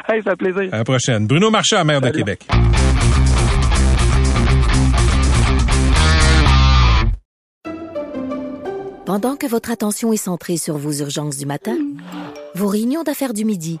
[0.08, 0.68] hey, ça fait plaisir.
[0.72, 1.26] À la prochaine.
[1.26, 2.10] Bruno Marchand, maire de.
[2.10, 2.44] Québec.
[9.04, 11.76] Pendant que votre attention est centrée sur vos urgences du matin,
[12.54, 13.80] vos réunions d'affaires du midi,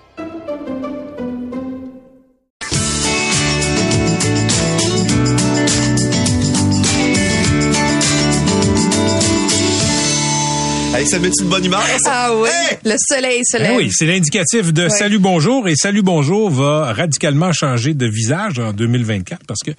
[10.93, 12.11] Hey, ça met une bonne humeur, ça?
[12.27, 12.77] Ah oui, Hey!
[12.83, 13.75] le soleil se Ben lève.
[13.77, 18.73] oui, c'est l'indicatif de Salut Bonjour et Salut Bonjour va radicalement changer de visage en
[18.73, 19.71] 2024 parce que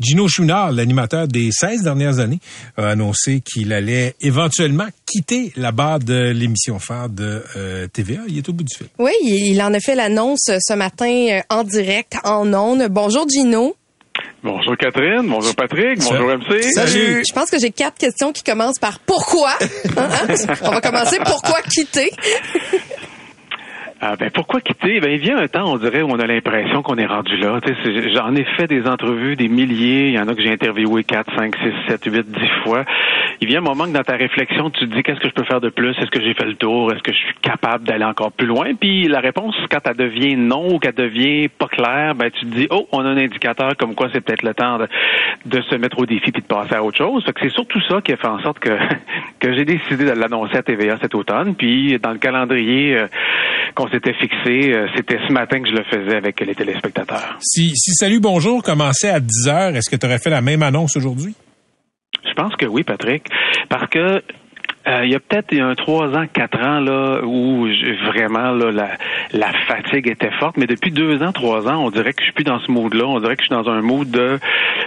[0.00, 2.40] Gino Chouinard, l'animateur des 16 dernières années,
[2.76, 8.22] a annoncé qu'il allait éventuellement quitter la barre de l'émission phare de euh, TVA.
[8.28, 8.86] Il est au bout du fil.
[8.98, 12.86] Oui, il il en a fait l'annonce ce matin euh, en direct, en ondes.
[12.90, 13.76] Bonjour Gino.
[14.42, 16.62] Bonjour Catherine, bonjour Patrick, bonjour MC.
[16.72, 17.24] Salut.
[17.28, 19.52] Je pense que j'ai quatre questions qui commencent par pourquoi.
[19.60, 19.66] Hein,
[20.28, 20.54] hein?
[20.62, 22.10] On va commencer pourquoi quitter.
[23.98, 25.00] Ah, ben pourquoi quitter?
[25.00, 27.60] Ben il vient un temps, on dirait, où on a l'impression qu'on est rendu là.
[28.14, 30.08] J'en ai fait des entrevues, des milliers.
[30.08, 32.84] Il y en a que j'ai interviewé 4, 5, 6, 7, 8, 10 fois.
[33.40, 35.44] Il vient un moment que dans ta réflexion, tu te dis qu'est-ce que je peux
[35.44, 35.90] faire de plus?
[35.90, 36.92] Est-ce que j'ai fait le tour?
[36.92, 38.74] Est-ce que je suis capable d'aller encore plus loin?
[38.74, 42.54] Puis la réponse, quand elle devient non ou qu'elle devient pas claire, ben tu te
[42.54, 44.88] dis oh, on a un indicateur comme quoi c'est peut-être le temps de,
[45.46, 47.24] de se mettre au défi puis de passer à autre chose.
[47.24, 48.76] Fait que c'est surtout ça qui a fait en sorte que
[49.40, 51.54] que j'ai décidé de l'annoncer à TVA cet automne.
[51.54, 53.06] Puis dans le calendrier euh,
[53.74, 57.36] qu'on s'était fixé, euh, c'était ce matin que je le faisais avec les téléspectateurs.
[57.40, 60.62] Si, si Salut Bonjour commençait à 10 heures, est-ce que tu aurais fait la même
[60.62, 61.34] annonce aujourd'hui?
[62.24, 63.24] Je pense que oui, Patrick,
[63.68, 64.22] parce que
[64.88, 67.66] euh, il y a peut-être un trois ans, quatre ans là où
[68.06, 68.88] vraiment là la,
[69.32, 72.32] la fatigue était forte, mais depuis deux ans, trois ans, on dirait que je suis
[72.32, 73.04] plus dans ce mood-là.
[73.06, 74.38] On dirait que je suis dans un mood de,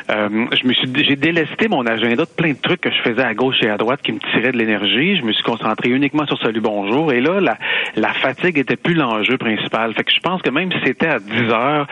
[0.09, 3.21] euh, je me suis, j'ai délesté mon agenda de plein de trucs que je faisais
[3.21, 5.17] à gauche et à droite qui me tiraient de l'énergie.
[5.17, 7.57] Je me suis concentré uniquement sur Salut Bonjour, et là la,
[7.95, 9.93] la fatigue était plus l'enjeu principal.
[9.93, 11.87] Fait que je pense que même si c'était à 10 heures,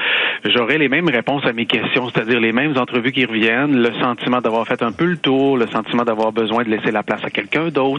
[0.46, 4.40] j'aurais les mêmes réponses à mes questions, c'est-à-dire les mêmes entrevues qui reviennent, le sentiment
[4.40, 7.30] d'avoir fait un peu le tour, le sentiment d'avoir besoin de laisser la place à
[7.30, 7.97] quelqu'un d'autre.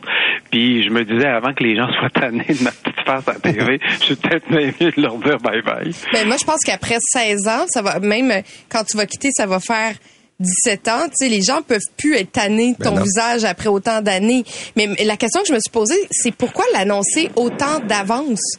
[0.51, 3.33] Puis je me disais avant que les gens soient tannés de ma petite face à
[3.33, 5.93] la TV, je suis peut-être même mieux de leur dire bye bye.
[6.13, 9.31] Ben, moi, je pense qu'après 16 ans, ça va, même euh, quand tu vas quitter,
[9.33, 9.95] ça va faire
[10.41, 11.03] 17 ans.
[11.07, 14.45] Tu sais, les gens peuvent plus être tannés de ton visage après autant d'années.
[14.77, 18.59] Mais mais la question que je me suis posée, c'est pourquoi l'annoncer autant d'avance?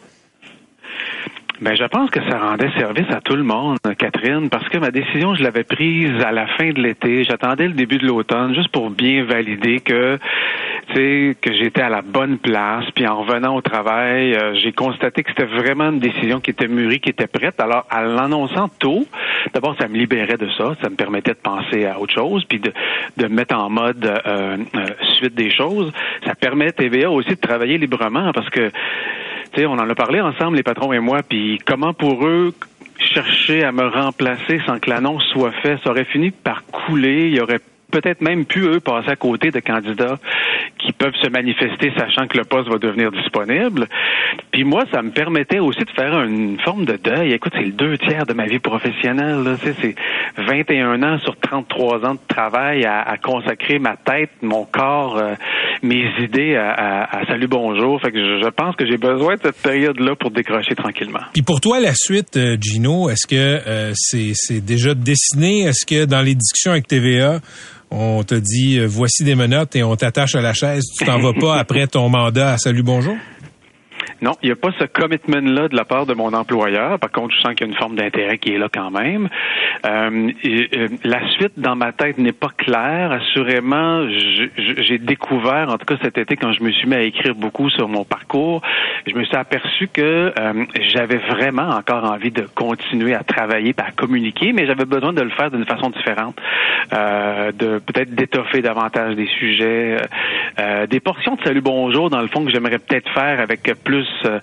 [1.62, 4.92] Ben, je pense que ça rendait service à tout le monde, Catherine, parce que ma
[4.92, 7.26] décision, je l'avais prise à la fin de l'été.
[7.26, 10.18] J'attendais le début de l'automne juste pour bien valider que,
[10.94, 12.86] que j'étais à la bonne place.
[12.96, 16.68] Puis en revenant au travail, euh, j'ai constaté que c'était vraiment une décision qui était
[16.68, 17.60] mûrie, qui était prête.
[17.60, 19.06] Alors, en l'annonçant tôt,
[19.54, 20.76] d'abord, ça me libérait de ça.
[20.82, 22.74] Ça me permettait de penser à autre chose, puis de,
[23.18, 24.86] de me mettre en mode euh, euh,
[25.18, 25.92] suite des choses.
[26.26, 28.70] Ça permet à TVA aussi de travailler librement parce que
[29.52, 32.54] tu sais, on en a parlé ensemble, les patrons et moi, puis comment pour eux
[33.00, 37.28] chercher à me remplacer sans que l'annonce soit faite, ça aurait fini par couler.
[37.28, 40.18] Il y aurait peut-être même pu, eux, passer à côté de candidats
[40.78, 43.88] qui peuvent se manifester sachant que le poste va devenir disponible.
[44.52, 47.34] Puis moi, ça me permettait aussi de faire une forme de deuil.
[47.34, 49.44] Écoute, c'est le deux tiers de ma vie professionnelle.
[49.44, 49.56] Là.
[49.62, 49.96] C'est
[50.38, 55.34] 21 ans sur 33 ans de travail à, à consacrer ma tête, mon corps, euh,
[55.82, 58.02] mes idées à, à- à Salut Bonjour.
[58.02, 61.20] Fait que je, je pense que j'ai besoin de cette période-là pour décrocher tranquillement.
[61.34, 65.64] Puis pour toi, la suite, euh, Gino, est-ce que euh, c'est c'est déjà dessiné?
[65.64, 67.40] Est-ce que dans les discussions avec TVA,
[67.92, 71.20] on te dit euh, voici des menottes et on t'attache à la chaise, tu t'en
[71.20, 73.16] vas pas après ton mandat à Salut Bonjour?
[74.22, 77.00] Non, il n'y a pas ce commitment-là de la part de mon employeur.
[77.00, 79.30] Par contre, je sens qu'il y a une forme d'intérêt qui est là quand même.
[79.86, 83.14] Euh, euh, la suite dans ma tête n'est pas claire.
[83.14, 87.34] Assurément, j'ai découvert, en tout cas cet été, quand je me suis mis à écrire
[87.34, 88.62] beaucoup sur mon parcours,
[89.08, 93.92] je me suis aperçu que euh, j'avais vraiment encore envie de continuer à travailler, à
[93.92, 96.36] communiquer, mais j'avais besoin de le faire d'une façon différente,
[96.92, 99.98] euh, de peut-être d'étoffer davantage des sujets,
[100.90, 104.40] des portions de salut bonjour dans le fond que j'aimerais peut-être faire avec plus euh,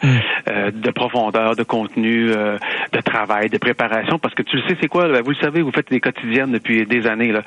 [0.48, 2.59] euh, de profondeur, de contenu, euh,
[2.92, 5.62] de travail, de préparation, parce que tu le sais, c'est quoi, là, vous le savez,
[5.62, 7.33] vous faites des quotidiennes depuis des années.
[7.33, 7.42] Là.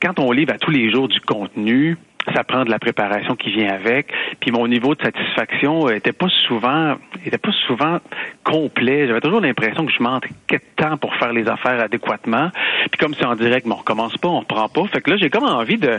[0.00, 1.96] Quand on livre à tous les jours du contenu,
[2.34, 4.12] ça prend de la préparation qui vient avec.
[4.40, 7.98] Puis mon niveau de satisfaction euh, était pas souvent, était pas souvent
[8.44, 9.06] complet.
[9.06, 12.50] J'avais toujours l'impression que je manquais de temps pour faire les affaires adéquatement.
[12.90, 14.86] Puis comme c'est en direct, mais on recommence pas, on reprend pas.
[14.86, 15.98] Fait que là, j'ai comme envie de,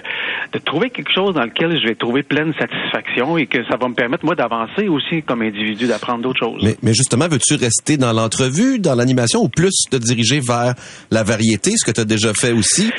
[0.51, 3.88] de trouver quelque chose dans lequel je vais trouver pleine satisfaction et que ça va
[3.88, 6.61] me permettre moi d'avancer aussi comme individu, d'apprendre d'autres choses.
[6.63, 10.74] Mais, mais justement, veux-tu rester dans l'entrevue, dans l'animation, ou plus te diriger vers
[11.11, 12.91] la variété, ce que tu as déjà fait aussi?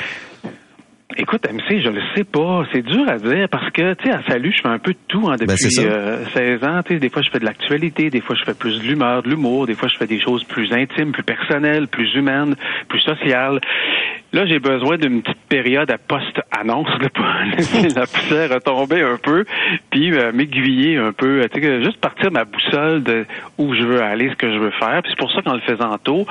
[1.17, 2.65] Écoute, MC, je le sais pas.
[2.73, 4.97] C'est dur à dire parce que, tu sais, à Salut, je fais un peu de
[5.07, 5.81] tout hein, Ben, depuis ça.
[5.83, 6.81] euh, 16 ans.
[6.85, 9.23] Tu sais, des fois, je fais de l'actualité, des fois, je fais plus de l'humeur,
[9.23, 12.55] de l'humour, des fois, je fais des choses plus intimes, plus personnelles, plus humaines,
[12.89, 13.61] plus sociales.
[14.33, 19.17] Là, j'ai besoin d'une petite période à post-annonce là, pour laisser la poussière retomber un
[19.17, 19.45] peu,
[19.91, 23.25] puis euh, m'aiguiller un peu, tu sais, juste partir ma boussole de
[23.57, 25.01] où je veux aller, ce que je veux faire.
[25.03, 26.25] Puis c'est pour ça qu'en le faisant tôt,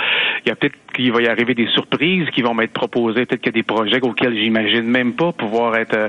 [0.45, 3.41] il y a peut-être qu'il va y arriver des surprises qui vont m'être proposées, peut-être
[3.43, 6.09] qu'il y a des projets auxquels j'imagine même pas pouvoir être euh,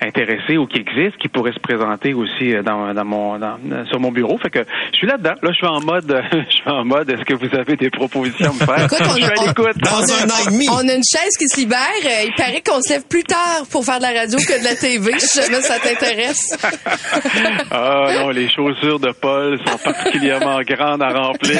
[0.00, 3.58] intéressé ou qui existent, qui pourraient se présenter aussi euh, dans, dans mon dans-
[3.90, 4.38] sur mon bureau.
[4.38, 4.60] Fait que
[4.92, 5.34] je suis là-dedans.
[5.42, 7.10] Là, je suis en mode, je suis en mode.
[7.10, 8.84] Est-ce que vous avez des propositions à me faire?
[8.84, 9.78] Écoute, on Je suis a- à l'écoute.
[9.82, 10.66] Dans un an et demi!
[10.70, 11.78] On a une chaise qui se libère.
[12.04, 14.64] Euh, il paraît qu'on se lève plus tard pour faire de la radio que de
[14.64, 15.18] la TV.
[15.18, 16.56] Si jamais ça t'intéresse.
[17.70, 21.58] Ah non, les chaussures de Paul sont particulièrement grandes à remplir.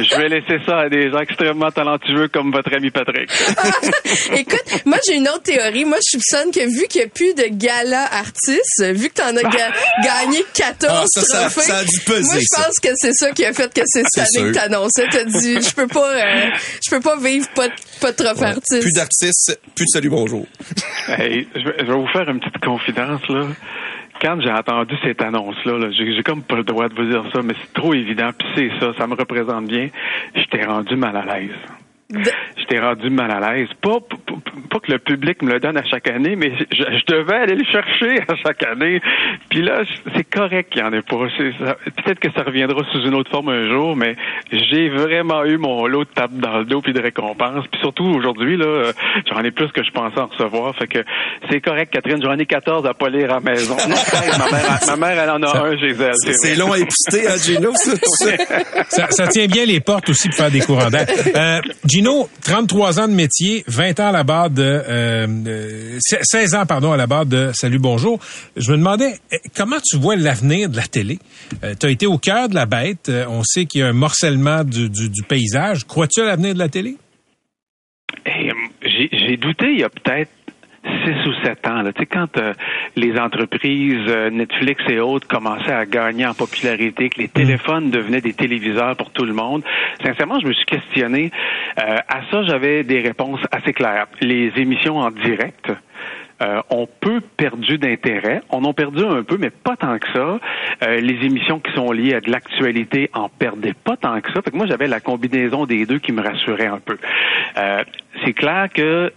[0.00, 1.99] Je vais laisser ça à des gens extrêmement talentueux
[2.32, 3.30] comme votre ami Patrick.
[4.36, 5.84] Écoute, moi j'ai une autre théorie.
[5.84, 9.36] Moi je soupçonne que vu qu'il n'y a plus de gala artistes, vu que t'en
[9.36, 9.72] as ga-
[10.04, 12.64] gagné 14 Ah, ça, ça- trophées, ça a dû peser, moi je ça.
[12.64, 14.62] pense que c'est ça qui a fait que c'est cette année que sûr.
[14.62, 15.06] t'annonçais.
[15.10, 16.50] T'as dit, je peux pas, euh,
[16.84, 18.80] je peux pas vivre pas de, pas de trophée artiste.
[18.82, 20.46] Plus d'artistes, plus de salut bonjour.
[21.08, 23.46] Hey, je, vais, je vais vous faire une petite confidence là.
[24.20, 27.24] Quand j'ai entendu cette annonce-là, là, j'ai j'ai comme pas le droit de vous dire
[27.32, 29.88] ça, mais c'est trop évident, puis c'est ça, ça me représente bien.
[30.34, 31.50] J'étais rendu mal à l'aise.
[32.56, 33.68] J'étais rendu mal à l'aise.
[33.80, 34.34] Pas, pas,
[34.70, 37.56] pas que le public me le donne à chaque année, mais je, je devais aller
[37.56, 39.00] le chercher à chaque année.
[39.48, 39.82] Puis là,
[40.16, 41.16] c'est correct qu'il n'y en ait pas.
[41.16, 44.16] Peut-être que ça reviendra sous une autre forme un jour, mais
[44.50, 47.66] j'ai vraiment eu mon lot de tapes dans le dos puis de récompenses.
[47.70, 48.92] Puis surtout aujourd'hui, là, euh,
[49.30, 50.74] j'en ai plus que je pensais en recevoir.
[50.76, 50.98] Fait que
[51.50, 52.20] c'est correct, Catherine.
[52.22, 53.76] J'en ai 14 à pas lire à la maison.
[53.90, 53.96] Non,
[54.38, 56.14] ma, mère, ma mère, elle en a un chez elle.
[56.14, 57.72] C'est long à épousseter, hein, Gino?
[57.74, 58.84] ça, ça?
[58.88, 61.06] Ça, ça tient bien les portes aussi pour faire des courants d'air.
[61.34, 64.62] Euh, Gino, 33 ans de métier, 20 ans à la barre de...
[64.62, 68.18] Euh, euh, 16 ans, pardon, à la barre de Salut Bonjour.
[68.56, 71.18] Je me demandais, eh, comment tu vois l'avenir de la télé?
[71.78, 73.08] tu as été au cœur de la bête.
[73.08, 75.86] Euh, on sait qu'il y a un morcellement du, du, paysage.
[75.86, 76.96] Crois-tu à l'avenir de la télé?
[78.26, 78.30] Euh,
[78.82, 80.30] J'ai j'ai douté il y a peut-être
[80.84, 81.82] six ou sept ans.
[81.82, 81.92] Là.
[81.92, 82.54] Tu sais, quand euh,
[82.96, 88.20] les entreprises euh, Netflix et autres commençaient à gagner en popularité, que les téléphones devenaient
[88.20, 89.62] des téléviseurs pour tout le monde,
[90.02, 91.30] sincèrement, je me suis questionné.
[91.78, 94.06] Euh, à ça, j'avais des réponses assez claires.
[94.20, 95.70] Les émissions en direct,
[96.42, 98.40] euh, ont peu perdu d'intérêt.
[98.48, 100.38] On en perdu un peu, mais pas tant que ça.
[100.82, 104.40] Euh, les émissions qui sont liées à de l'actualité en perdaient pas tant que ça.
[104.40, 106.96] Fait que moi, j'avais la combinaison des deux qui me rassurait un peu.
[107.58, 107.84] Euh,
[108.24, 109.12] c'est clair que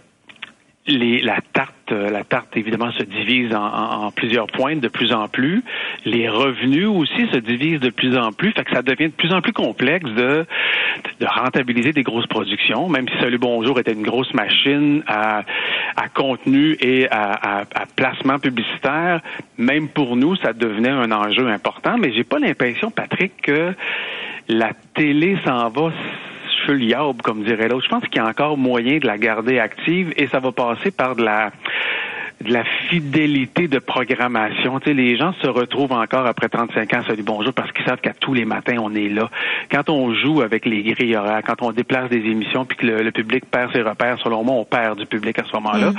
[0.86, 4.88] les, la tarte, euh, la tarte évidemment se divise en, en- en plusieurs points de
[4.88, 5.62] plus en plus.
[6.04, 8.52] Les revenus aussi se divisent de plus en plus.
[8.52, 10.44] Fait que ça devient de plus en plus complexe de,
[11.20, 12.88] de rentabiliser des grosses productions.
[12.90, 15.42] Même si Salut Bonjour était une grosse machine à,
[15.96, 19.20] à contenu et à, à- à placement publicitaire,
[19.56, 21.96] même pour nous, ça devenait un enjeu important.
[21.98, 23.72] Mais j'ai pas l'impression, Patrick, que
[24.48, 25.92] la télé s'en va
[27.22, 27.84] comme dirait l'autre.
[27.84, 30.90] Je pense qu'il y a encore moyen de la garder active et ça va passer
[30.90, 31.52] par de la
[32.44, 34.78] de la fidélité de programmation.
[34.78, 38.00] Tu sais, les gens se retrouvent encore après 35 ans, salut bonjour, parce qu'ils savent
[38.00, 39.30] qu'à tous les matins, on est là.
[39.70, 43.02] Quand on joue avec les grilles horaires, quand on déplace des émissions, puis que le,
[43.02, 45.92] le public perd ses repères, selon moi, on perd du public à ce moment-là.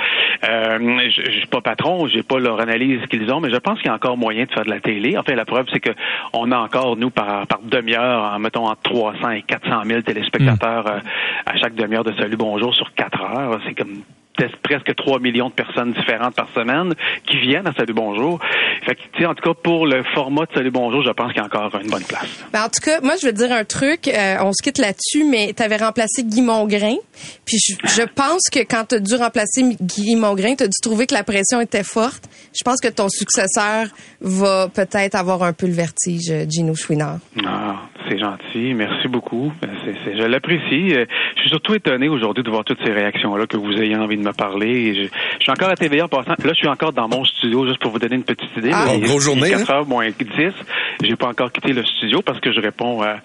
[0.43, 3.79] Euh, je, je suis pas patron, j'ai pas leur analyse qu'ils ont, mais je pense
[3.79, 5.17] qu'il y a encore moyen de faire de la télé.
[5.17, 5.91] Enfin, la preuve, c'est que
[6.33, 10.87] on a encore, nous, par, par demi-heure, en, mettons, entre 300 et 400 000 téléspectateurs
[10.87, 10.99] euh,
[11.45, 13.59] à chaque demi-heure de Salut Bonjour sur quatre heures.
[13.65, 14.01] C'est comme
[14.63, 16.93] presque 3 millions de personnes différentes par semaine
[17.25, 18.39] qui viennent à Salut Bonjour.
[18.85, 21.43] Fait que, en tout cas, pour le format de Salut Bonjour, je pense qu'il y
[21.43, 22.27] a encore une bonne place.
[22.51, 24.07] Ben, en tout cas, moi, je veux dire un truc.
[24.07, 26.95] euh, on se quitte là-dessus, mais tu avais remplacé Guy Mongrain.
[27.45, 30.79] Puis je, je pense que quand tu as dû remplacer Guy Mongrain, tu as dû
[30.81, 32.23] trouver que la pression était forte.
[32.57, 33.87] Je pense que ton successeur
[34.21, 37.19] va peut-être avoir un peu le vertige, euh, Gino Chouinard.
[37.45, 38.73] Ah, c'est gentil.
[38.73, 39.51] Merci beaucoup.
[40.07, 40.93] Euh, je l'apprécie.
[40.95, 44.17] Euh, Je suis surtout étonné aujourd'hui de voir toutes ces réactions-là, que vous ayez envie
[44.17, 44.93] de me parler.
[44.95, 46.31] Je, je suis encore à TVA en passant.
[46.31, 48.71] Là, je suis encore dans mon studio, juste pour vous donner une petite idée.
[48.73, 48.85] Ah.
[48.87, 49.73] Là, grosse journée, Il est 4 hein?
[49.75, 50.15] heures moins 10.
[51.03, 53.17] J'ai pas encore quitté le studio parce que je réponds à,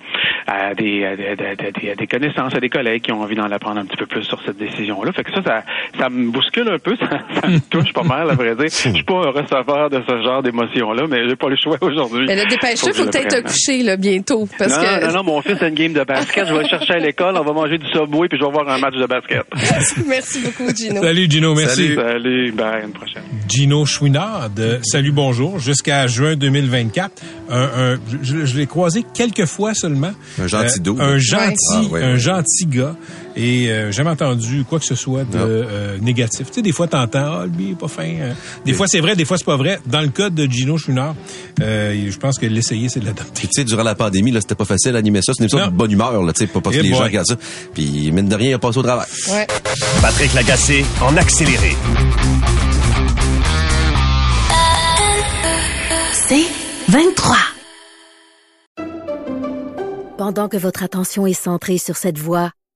[0.46, 3.36] à des, à, des- à des- à des connaissances, à des collègues qui ont envie
[3.36, 5.12] d'en apprendre un petit peu plus sur cette décision-là.
[5.12, 5.62] Fait que ça, ça,
[5.98, 6.96] ça me bouscule un peu.
[7.00, 8.66] Ça, ça me touche pas mal, à vrai dire.
[8.68, 12.26] Je suis pas un receveur de ce genre d'émotions-là, mais j'ai pas le choix aujourd'hui.
[12.26, 14.46] Mais là, dépêche-toi, faut le te coucher là, bientôt.
[14.58, 15.06] Parce non, que...
[15.06, 16.46] non, non, mon fils a une game de basket.
[16.46, 17.34] Je vais le chercher à l'école.
[17.36, 19.42] On va manger du Subway puis je vais voir un match de basket.
[20.06, 21.02] Merci beaucoup, Gino.
[21.02, 21.76] Salut Gino, merci.
[21.76, 21.94] Salut.
[21.96, 23.22] Salut, bye, à une prochaine.
[23.48, 27.22] Gino Chouinard de Salut Bonjour jusqu'à juin 2024.
[27.50, 27.58] Un,
[27.94, 30.12] un- je je l'ai croisé quelques fois seulement.
[30.40, 30.96] Un gentil Euh, dos.
[31.00, 32.94] Un gentil, Ah, ouais, un gentil gars.
[33.42, 36.48] Et euh, j'ai jamais entendu quoi que ce soit de euh, négatif.
[36.48, 38.02] Tu sais, des fois, t'entends, ah, lui, il est pas fin.
[38.04, 38.32] euh.
[38.66, 39.80] Des fois, c'est vrai, des fois, c'est pas vrai.
[39.86, 41.14] Dans le cas de Gino Chouinard,
[41.62, 43.32] euh, je pense que l'essayer, c'est de l'adopter.
[43.34, 45.32] Puis, tu sais, durant la pandémie, là, c'était pas facile d'animer ça.
[45.32, 46.98] C'est une émission de bonne humeur, là, tu sais, pas parce que Eh les boy.
[46.98, 47.36] gens regardent ça.
[47.72, 49.06] Puis, mine de rien, il a passé au travail.
[49.30, 49.46] Ouais.
[50.02, 51.76] Patrick Lagacé en accéléré.
[56.12, 56.44] C'est
[56.88, 57.36] 23.
[60.18, 62.50] Pendant que votre attention est centrée sur cette voix